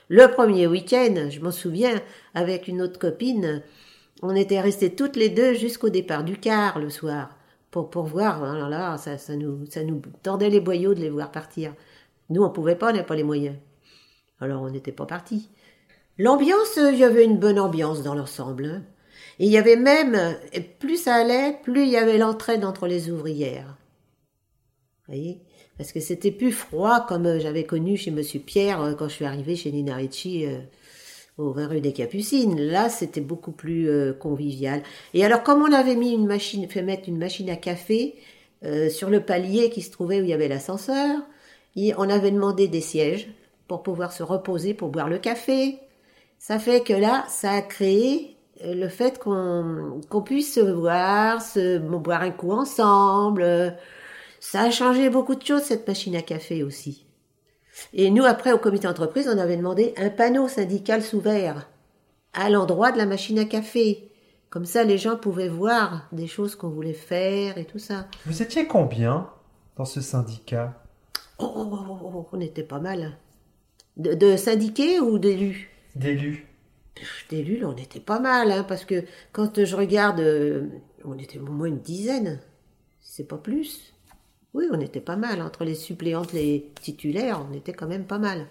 [0.09, 2.01] Le premier week-end, je m'en souviens,
[2.35, 3.63] avec une autre copine,
[4.23, 7.31] on était restés toutes les deux jusqu'au départ du car le soir
[7.71, 8.43] pour, voir.
[8.45, 11.75] Alors là, ça, ça, nous, ça nous tordait les boyaux de les voir partir.
[12.31, 13.57] Nous, on pouvait pas, on n'avait pas les moyens.
[14.41, 15.49] Alors, on n'était pas partis.
[16.19, 18.83] L'ambiance, il y avait une bonne ambiance dans l'ensemble.
[19.39, 20.37] Et il y avait même,
[20.79, 23.77] plus ça allait, plus il y avait l'entraide entre les ouvrières.
[25.07, 25.43] Vous voyez?
[25.77, 29.15] Parce que c'était plus froid comme euh, j'avais connu chez Monsieur Pierre euh, quand je
[29.15, 30.61] suis arrivée chez Nina Ricci euh,
[31.37, 32.61] au 20 rue des Capucines.
[32.61, 34.83] Là, c'était beaucoup plus convivial.
[35.15, 38.15] Et alors, comme on avait mis une machine, fait mettre une machine à café
[38.89, 41.21] sur le palier qui se trouvait où il y avait l'ascenseur,
[41.77, 43.29] on avait demandé des sièges
[43.69, 45.79] pour pouvoir se reposer, pour boire le café.
[46.39, 51.79] Ça fait que là, ça a créé euh, le fait qu'on puisse se voir, se
[51.79, 53.77] boire un coup ensemble.
[54.41, 57.07] Ça a changé beaucoup de choses, cette machine à café aussi.
[57.93, 61.69] Et nous, après, au comité d'entreprise, on avait demandé un panneau syndical sous verre
[62.33, 64.11] à l'endroit de la machine à café.
[64.51, 68.07] Comme ça, les gens pouvaient voir des choses qu'on voulait faire et tout ça.
[68.27, 69.29] Vous étiez combien
[69.77, 70.81] dans ce syndicat?
[71.39, 73.17] Oh, oh, oh, oh, oh, on était pas mal.
[73.97, 75.71] De, de syndiqués ou d'élus?
[75.95, 76.47] D'élus
[77.29, 80.67] D'élus, on était pas mal, hein, parce que quand je regarde, euh,
[81.05, 82.41] on était au moins une dizaine,
[83.01, 83.95] si c'est pas plus.
[84.55, 85.43] Oui, on était pas mal.
[85.43, 88.47] Entre les suppléantes, les titulaires, on était quand même pas mal.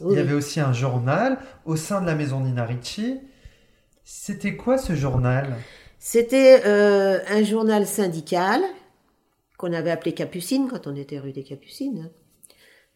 [0.00, 3.20] Il y avait aussi un journal au sein de la maison Nina Ricci.
[4.04, 5.56] C'était quoi ce journal?
[5.98, 8.62] C'était euh, un journal syndical
[9.58, 12.10] qu'on avait appelé Capucine quand on était rue des Capucines.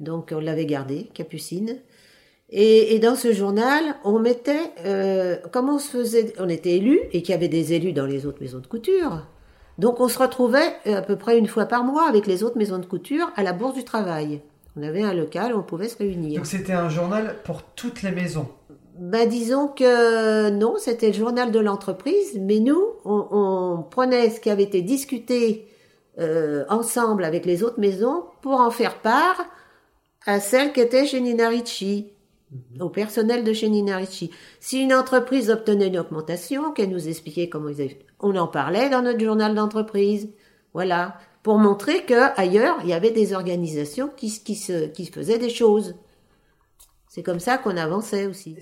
[0.00, 1.78] Donc on l'avait gardé, Capucine.
[2.50, 7.00] Et, et dans ce journal, on mettait, euh, comme on se faisait, on était élus
[7.12, 9.26] et qu'il y avait des élus dans les autres maisons de couture.
[9.78, 12.58] Donc on se retrouvait euh, à peu près une fois par mois avec les autres
[12.58, 14.42] maisons de couture à la Bourse du Travail.
[14.76, 16.36] On avait un local où on pouvait se réunir.
[16.36, 18.48] Donc c'était un journal pour toutes les maisons?
[18.98, 24.38] Ben, disons que non, c'était le journal de l'entreprise, mais nous, on, on prenait ce
[24.38, 25.66] qui avait été discuté
[26.20, 29.44] euh, ensemble avec les autres maisons pour en faire part
[30.26, 31.50] à celle qui était chez Nina
[32.80, 34.30] au personnel de chez Nina Ricci.
[34.60, 37.98] Si une entreprise obtenait une augmentation, qu'elle nous expliquait comment ils avaient...
[38.20, 40.30] On en parlait dans notre journal d'entreprise.
[40.72, 41.18] Voilà.
[41.42, 45.94] Pour montrer que ailleurs, il y avait des organisations qui, se, qui faisaient des choses.
[47.08, 48.56] C'est comme ça qu'on avançait aussi.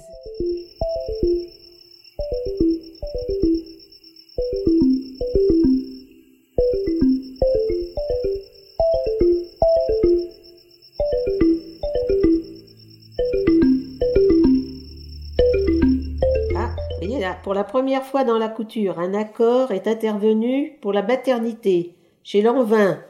[17.43, 21.97] Pour la première fois dans la couture, un accord est intervenu pour la maternité.
[22.22, 23.01] Chez l'envin,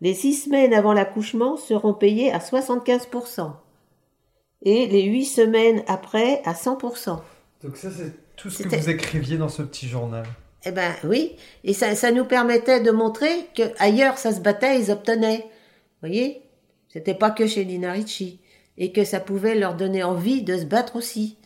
[0.00, 3.52] les six semaines avant l'accouchement seront payées à 75%.
[4.62, 7.20] Et les huit semaines après à 100%.
[7.62, 10.26] Donc ça c'est tout ce que vous écriviez dans ce petit journal.
[10.64, 14.80] Eh ben oui, et ça, ça nous permettait de montrer que ailleurs ça se battait,
[14.80, 15.44] ils obtenaient.
[16.02, 16.42] Vous voyez?
[16.88, 18.40] C'était pas que chez Nina Ricci.
[18.78, 21.38] Et que ça pouvait leur donner envie de se battre aussi.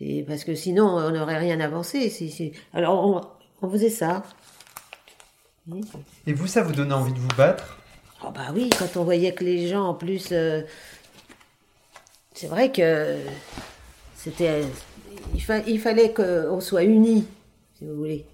[0.00, 2.12] Et parce que sinon, on n'aurait rien avancé.
[2.72, 4.22] Alors, on, on faisait ça.
[6.26, 7.78] Et vous, ça vous donnait envie de vous battre?
[8.24, 10.62] Oh bah oui, quand on voyait que les gens, en plus, euh,
[12.34, 13.16] c'est vrai que
[14.16, 14.62] c'était,
[15.34, 17.26] il, fa- il fallait qu'on soit unis,
[17.76, 18.24] si vous voulez.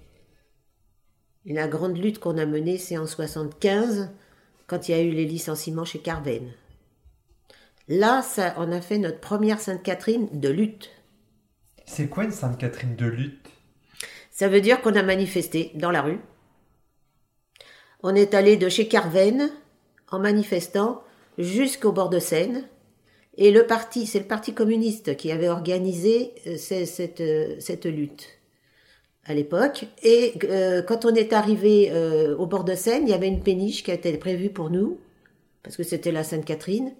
[1.45, 4.09] Et la grande lutte qu'on a menée, c'est en 75,
[4.67, 6.51] quand il y a eu les licenciements chez Carven.
[7.87, 10.89] Là, ça, on a fait notre première Sainte-Catherine de lutte.
[11.85, 13.47] C'est quoi une Sainte Catherine de lutte
[14.31, 16.19] Ça veut dire qu'on a manifesté dans la rue.
[18.03, 19.49] On est allé de chez Carven
[20.11, 21.01] en manifestant
[21.37, 22.67] jusqu'au bord de Seine.
[23.37, 27.85] Et le parti, c'est le Parti communiste qui avait organisé euh, ce- cette, euh, cette
[27.85, 28.27] lutte
[29.25, 29.85] à l'époque.
[30.03, 31.91] Et euh, quand on est arrivé
[32.37, 34.99] au bord de Seine, il y avait une péniche qui a été prévue pour nous,
[35.63, 36.93] parce que c'était la Sainte-Catherine.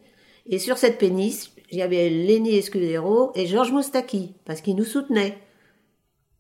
[0.48, 4.86] Et sur cette péniche, il y avait Lenny Escudero et Georges Moustaki, parce qu'ils nous
[4.86, 5.38] soutenaient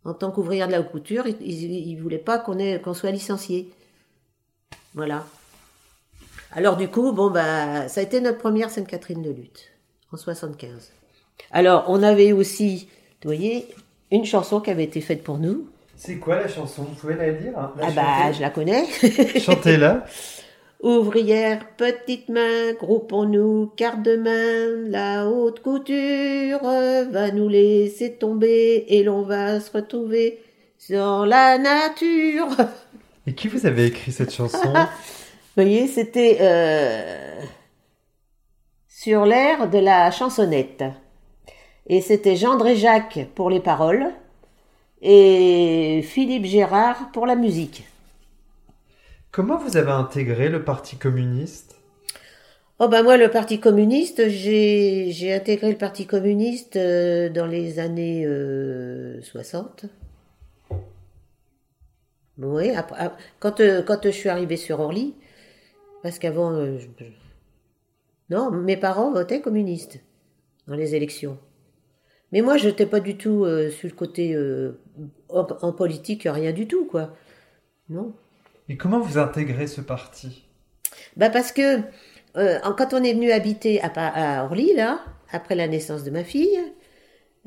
[0.05, 3.71] en tant qu'ouvrière de la couture, ils ne voulaient pas qu'on soit licencié.
[4.93, 5.25] Voilà.
[6.51, 9.71] Alors du coup, bon bah, ça a été notre première Sainte-Catherine de lutte
[10.11, 10.91] en 75.
[11.51, 12.87] Alors on avait aussi,
[13.23, 13.67] vous voyez,
[14.11, 15.67] une chanson qui avait été faite pour nous.
[15.97, 16.83] C'est quoi la chanson?
[16.83, 17.73] Vous pouvez la dire hein?
[17.77, 18.85] La ah bah, je la connais.
[19.39, 20.05] Chantez-la.
[20.81, 29.21] Ouvrière, petite main, groupons-nous, car demain, la haute couture va nous laisser tomber et l'on
[29.23, 30.39] va se retrouver
[30.77, 32.49] sur la nature.
[33.25, 34.73] Et qui vous avez écrit cette chanson?
[35.57, 37.41] Vous voyez, c'était euh,
[38.89, 40.83] sur l'air de la chansonnette.
[41.87, 44.11] Et c'était Jean Jacques pour les paroles
[45.01, 47.85] et Philippe Gérard pour la musique.
[49.35, 51.75] Comment vous avez intégré le Parti communiste?
[52.79, 58.25] Oh ben moi, le Parti communiste, j'ai intégré le Parti communiste euh, dans les années
[58.25, 59.85] euh, 60.
[62.37, 65.13] Oui, après, ap- quand, euh, quand je suis arrivée sur Orly,
[66.03, 66.79] parce qu'avant, euh,
[68.29, 69.99] non, mes parents votaient communiste
[70.67, 71.37] dans les élections.
[72.31, 74.79] Mais moi, je n'étais pas du tout euh, sur le côté euh,
[75.29, 77.13] en, en politique, rien du tout, quoi.
[77.89, 78.13] Non.
[78.67, 80.43] Et comment vous intégrez ce parti?
[81.17, 81.81] Bah parce que
[82.37, 84.99] euh, quand on est venu habiter à, Orly, là,
[85.31, 86.59] après la naissance de ma fille,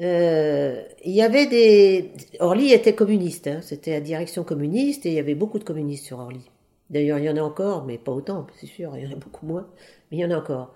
[0.01, 2.13] euh, y avait des...
[2.39, 6.07] Orly était communiste, hein, c'était la direction communiste et il y avait beaucoup de communistes
[6.07, 6.51] sur Orly.
[6.89, 9.17] D'ailleurs, il y en a encore, mais pas autant, c'est sûr, il y en a
[9.17, 9.69] beaucoup moins,
[10.11, 10.75] mais il y en a encore.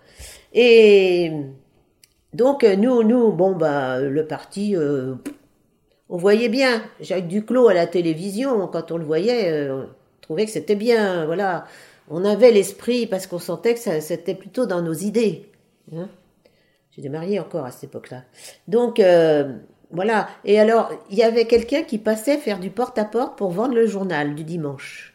[0.53, 1.33] Et
[2.35, 5.15] donc, nous, nous, bon, bah, le parti, euh,
[6.11, 9.71] on voyait bien Jacques Duclos à la télévision, quand on le voyait,
[10.33, 11.67] trouvait que c'était bien, voilà.
[12.09, 15.51] On avait l'esprit parce qu'on sentait que c'était plutôt dans nos idées.
[15.95, 16.09] Hein
[16.91, 18.25] J'étais encore à cette époque-là.
[18.67, 19.59] Donc, euh,
[19.91, 20.29] voilà.
[20.45, 24.35] Et alors, il y avait quelqu'un qui passait faire du porte-à-porte pour vendre le journal
[24.35, 25.15] du dimanche.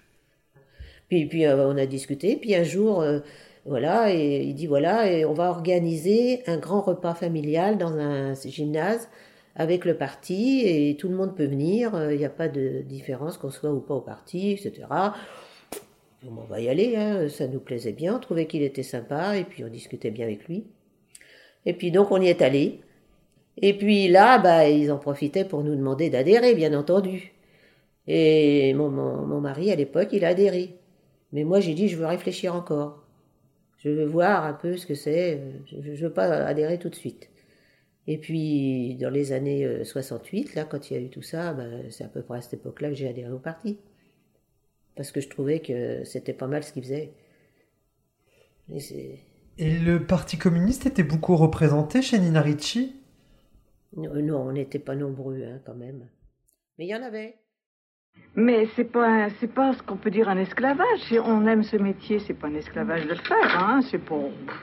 [1.09, 2.35] Puis, puis euh, on a discuté.
[2.35, 3.19] Puis un jour, euh,
[3.65, 8.33] voilà, et il dit voilà, et on va organiser un grand repas familial dans un
[8.35, 9.09] gymnase
[9.57, 11.95] avec le parti et tout le monde peut venir.
[11.95, 14.87] euh, Il n'y a pas de différence qu'on soit ou pas au parti, etc.
[16.27, 19.43] On va y aller, hein, ça nous plaisait bien, on trouvait qu'il était sympa, et
[19.43, 20.65] puis on discutait bien avec lui.
[21.65, 22.81] Et puis donc on y est allé.
[23.57, 27.33] Et puis là, bah, ils en profitaient pour nous demander d'adhérer, bien entendu.
[28.07, 30.75] Et mon, mon, mon mari, à l'époque, il a adhéré.
[31.33, 33.03] Mais moi, j'ai dit, je veux réfléchir encore.
[33.79, 35.41] Je veux voir un peu ce que c'est.
[35.67, 37.29] Je ne veux pas adhérer tout de suite.
[38.07, 41.53] Et puis, dans les années euh, 68, là, quand il y a eu tout ça,
[41.53, 43.77] bah, c'est à peu près à cette époque-là que j'ai adhéré au parti.
[44.95, 47.13] Parce que je trouvais que c'était pas mal ce qu'ils faisaient.
[49.57, 52.95] Et le Parti communiste était beaucoup représenté chez Nina Ricci?
[53.97, 56.07] Euh, Non, on n'était pas nombreux, hein, quand même.
[56.77, 57.37] Mais il y en avait.
[58.39, 60.99] Mais c'est pas pas ce qu'on peut dire un esclavage.
[61.07, 63.81] Si on aime ce métier, c'est pas un esclavage de le faire, hein.
[63.81, 64.15] C'est pas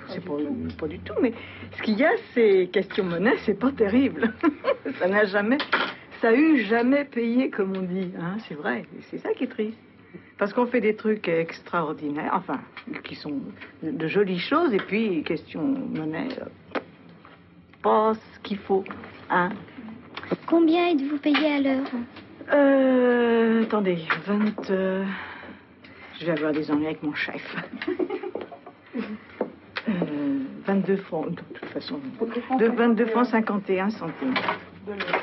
[0.07, 0.35] c'est pas,
[0.79, 1.15] pas du tout.
[1.21, 1.33] Mais
[1.77, 4.33] ce qu'il y a, c'est question monnaie, c'est pas terrible.
[5.01, 5.59] ça n'a jamais,
[6.21, 8.37] ça a eu jamais payé comme on dit, hein.
[8.47, 8.85] C'est vrai.
[9.11, 9.79] C'est ça qui est triste.
[10.39, 12.61] Parce qu'on fait des trucs extraordinaires, enfin,
[13.03, 13.41] qui sont
[13.83, 16.29] de jolies choses, et puis question monnaie,
[17.83, 18.85] pas ce qu'il faut,
[19.31, 19.51] hein.
[20.47, 21.91] Combien êtes-vous payé à l'heure?
[22.53, 24.71] Euh, attendez, 20.
[24.71, 25.05] euh,
[26.21, 27.57] Je vais avoir des ennuis avec mon chef.
[29.87, 32.01] Euh, 22 francs, de toute façon.
[32.59, 34.33] De 22 francs 51 centimes.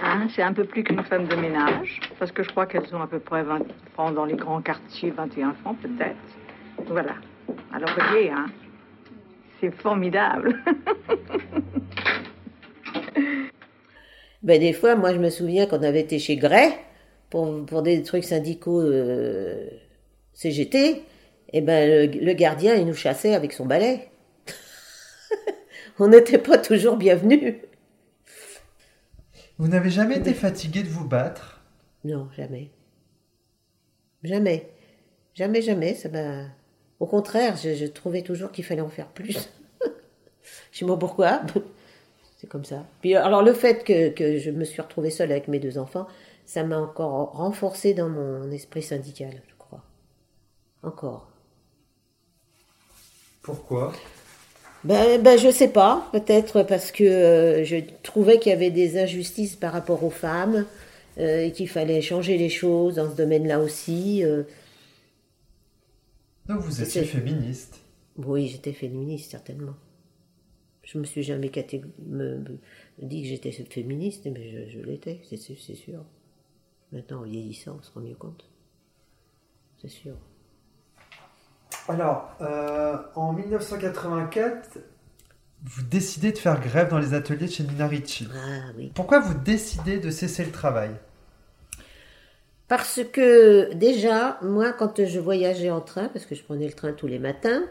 [0.03, 3.01] Hein, c'est un peu plus qu'une femme de ménage, parce que je crois qu'elles ont
[3.01, 3.59] à peu près 20
[3.93, 6.15] francs dans les grands quartiers, 21 francs peut-être.
[6.89, 7.13] Voilà.
[7.73, 8.45] Alors, vous voyez, hein,
[9.59, 10.61] c'est formidable.
[14.43, 16.71] Ben, des fois, moi, je me souviens qu'on avait été chez Gray
[17.31, 19.67] pour, pour des trucs syndicaux euh,
[20.33, 21.01] CGT.
[21.53, 24.09] Et ben, le, le gardien, il nous chassait avec son balai.
[25.99, 27.55] On n'était pas toujours bienvenus.
[29.57, 31.61] Vous n'avez jamais été fatigué de vous battre?
[32.03, 32.69] Non, jamais.
[34.23, 34.69] Jamais.
[35.33, 35.95] Jamais, jamais.
[35.95, 36.45] Ça m'a.
[36.99, 39.49] Au contraire, je, je trouvais toujours qu'il fallait en faire plus.
[40.71, 41.41] je sais pas pourquoi?
[42.37, 42.85] C'est comme ça.
[43.01, 46.07] Puis alors le fait que, que je me suis retrouvée seule avec mes deux enfants,
[46.51, 49.85] ça m'a encore renforcé dans mon esprit syndical, je crois.
[50.83, 51.31] Encore.
[53.41, 53.93] Pourquoi?
[54.83, 58.97] Ben, ben je sais pas, peut-être parce que euh, je trouvais qu'il y avait des
[59.01, 60.65] injustices par rapport aux femmes
[61.19, 64.21] euh, et qu'il fallait changer les choses dans ce domaine-là aussi.
[64.25, 64.43] euh.
[66.47, 67.79] Donc vous étiez féministe.
[68.17, 69.75] Oui, j'étais féministe, certainement.
[70.83, 72.43] Je me suis jamais catég- me,
[73.01, 76.03] dit que j'étais féministe, mais je, je l'étais, c'est sûr.
[76.91, 78.49] Maintenant, en vieillissant, on se rend mieux compte.
[79.81, 80.15] C'est sûr.
[81.87, 84.77] Alors, euh, en 1984,
[85.63, 88.27] vous décidez de faire grève dans les ateliers de chez Nina Ricci.
[88.33, 88.91] Ah oui.
[88.93, 90.91] Pourquoi vous décidez de cesser le travail?
[92.67, 96.93] Parce que déjà, moi, quand je voyageais en train, parce que je prenais le train
[96.93, 97.63] tous les matins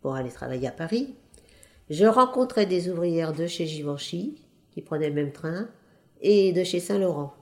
[0.00, 1.14] pour aller travailler à Paris,
[1.90, 4.40] je rencontrais des ouvrières de chez Givenchy
[4.70, 5.68] qui prenaient le même train
[6.22, 7.34] et de chez Saint-Laurent.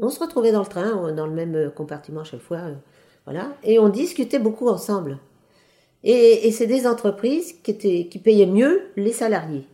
[0.00, 2.74] On se retrouvait dans le train, dans le même compartiment chaque fois, euh,
[3.26, 5.18] voilà, et on discutait beaucoup ensemble.
[6.02, 9.66] Et, c'est des entreprises qui, payaient mieux les salariés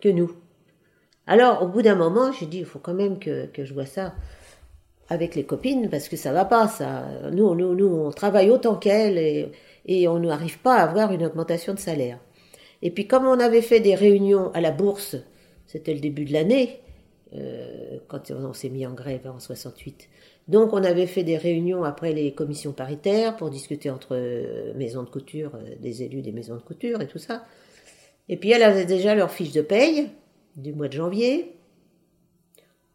[0.00, 0.32] que nous.
[1.26, 3.86] Alors, au bout d'un moment, j'ai dit, il faut quand même que, que je vois
[3.86, 4.12] ça
[5.08, 7.06] avec les copines parce que ça va pas ça.
[7.32, 9.52] Nous, nous, nous, on travaille autant qu'elles et,
[9.86, 12.18] et on n'arrive pas à avoir une augmentation de salaire.
[12.82, 15.16] Et puis comme on avait fait des réunions à la bourse,
[15.66, 16.80] c'était le début de l'année,
[17.34, 20.08] euh, quand on s'est mis en grève en 68.
[20.46, 25.02] Donc on avait fait des réunions après les commissions paritaires pour discuter entre euh, maisons
[25.02, 27.44] de couture, euh, des élus des maisons de couture et tout ça.
[28.28, 30.10] Et puis elles avaient déjà leur fiche de paye
[30.56, 31.56] du mois de janvier.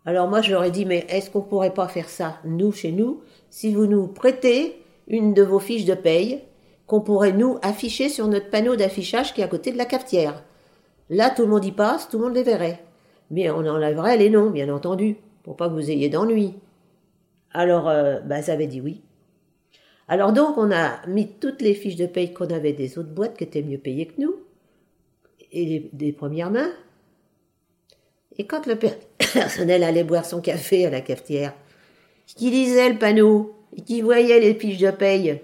[0.05, 2.91] Alors moi, je leur ai dit, mais est-ce qu'on pourrait pas faire ça, nous, chez
[2.91, 6.41] nous, si vous nous prêtez une de vos fiches de paye,
[6.87, 10.43] qu'on pourrait nous afficher sur notre panneau d'affichage qui est à côté de la cafetière?
[11.09, 12.79] Là, tout le monde y passe, tout le monde les verrait.
[13.31, 16.55] Mais on enlèverait les noms, bien entendu, pour pas que vous ayez d'ennui.
[17.51, 19.01] Alors, euh, bah, ça avait dit oui.
[20.07, 23.37] Alors donc, on a mis toutes les fiches de paye qu'on avait des autres boîtes
[23.37, 24.35] qui étaient mieux payées que nous,
[25.51, 26.71] et des premières mains.
[28.37, 28.93] Et quand le per-
[29.33, 31.53] personnel allait boire son café à la cafetière,
[32.25, 35.41] qui lisait le panneau et qui voyait les fiches de paye,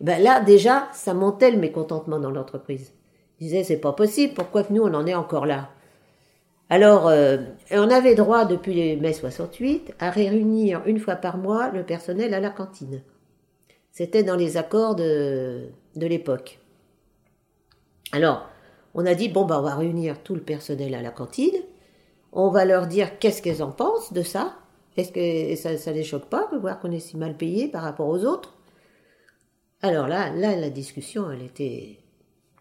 [0.00, 2.92] ben là déjà ça montait le mécontentement dans l'entreprise.
[3.40, 5.70] Ils disaient c'est pas possible, pourquoi que nous on en est encore là?
[6.70, 7.38] Alors euh,
[7.70, 12.40] on avait droit depuis mai 68 à réunir une fois par mois le personnel à
[12.40, 13.02] la cantine.
[13.90, 16.58] C'était dans les accords de, l'époque.
[18.12, 18.46] Alors
[18.94, 21.62] on a dit bon ben on va réunir tout le personnel à la cantine.
[22.32, 24.54] On va leur dire qu'est-ce qu'elles en pensent de ça.
[24.96, 27.82] Est-ce que ça, ça les choque pas de voir qu'on est si mal payé par
[27.82, 28.58] rapport aux autres?
[29.80, 32.00] Alors là, là, la discussion, elle était,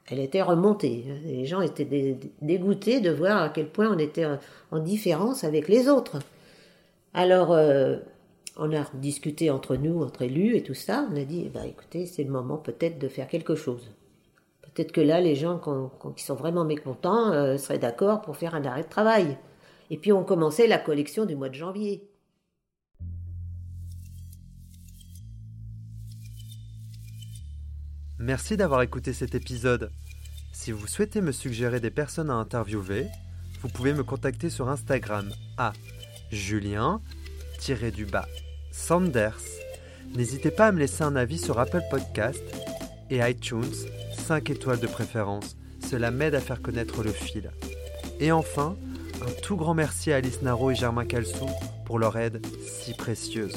[0.10, 1.06] elle était remontée.
[1.26, 4.40] Les gens étaient dé- dégoûtés de voir à quel point on était en-
[4.72, 6.20] en différence avec les autres.
[7.14, 7.98] Alors, euh,
[8.58, 11.08] on a discuté entre nous, entre élus et tout ça.
[11.12, 13.92] On a dit, eh ben, écoutez, c'est le moment peut-être de faire quelque chose.
[14.62, 15.60] Peut-être que là, les gens
[16.16, 19.38] qui sont vraiment mécontents euh, seraient d'accord pour faire un arrêt de travail.
[19.90, 22.08] Et puis, on commençait la collection du mois de janvier.
[28.28, 29.90] Merci d'avoir écouté cet épisode.
[30.52, 33.08] Si vous souhaitez me suggérer des personnes à interviewer,
[33.62, 35.72] vous pouvez me contacter sur Instagram à
[36.30, 38.28] julien-du-bas
[38.70, 39.40] Sanders.
[40.14, 42.44] N'hésitez pas à me laisser un avis sur Apple Podcast
[43.10, 43.64] et iTunes,
[44.18, 45.56] 5 étoiles de préférence.
[45.90, 47.50] Cela m'aide à faire connaître le fil.
[48.20, 48.76] Et enfin,
[49.22, 51.48] un tout grand merci à Alice Naro et Germain Calsou
[51.86, 53.56] pour leur aide si précieuse.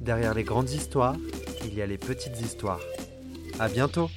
[0.00, 1.14] Derrière les grandes histoires,
[1.64, 2.80] il y a les petites histoires.
[3.58, 4.10] À bientôt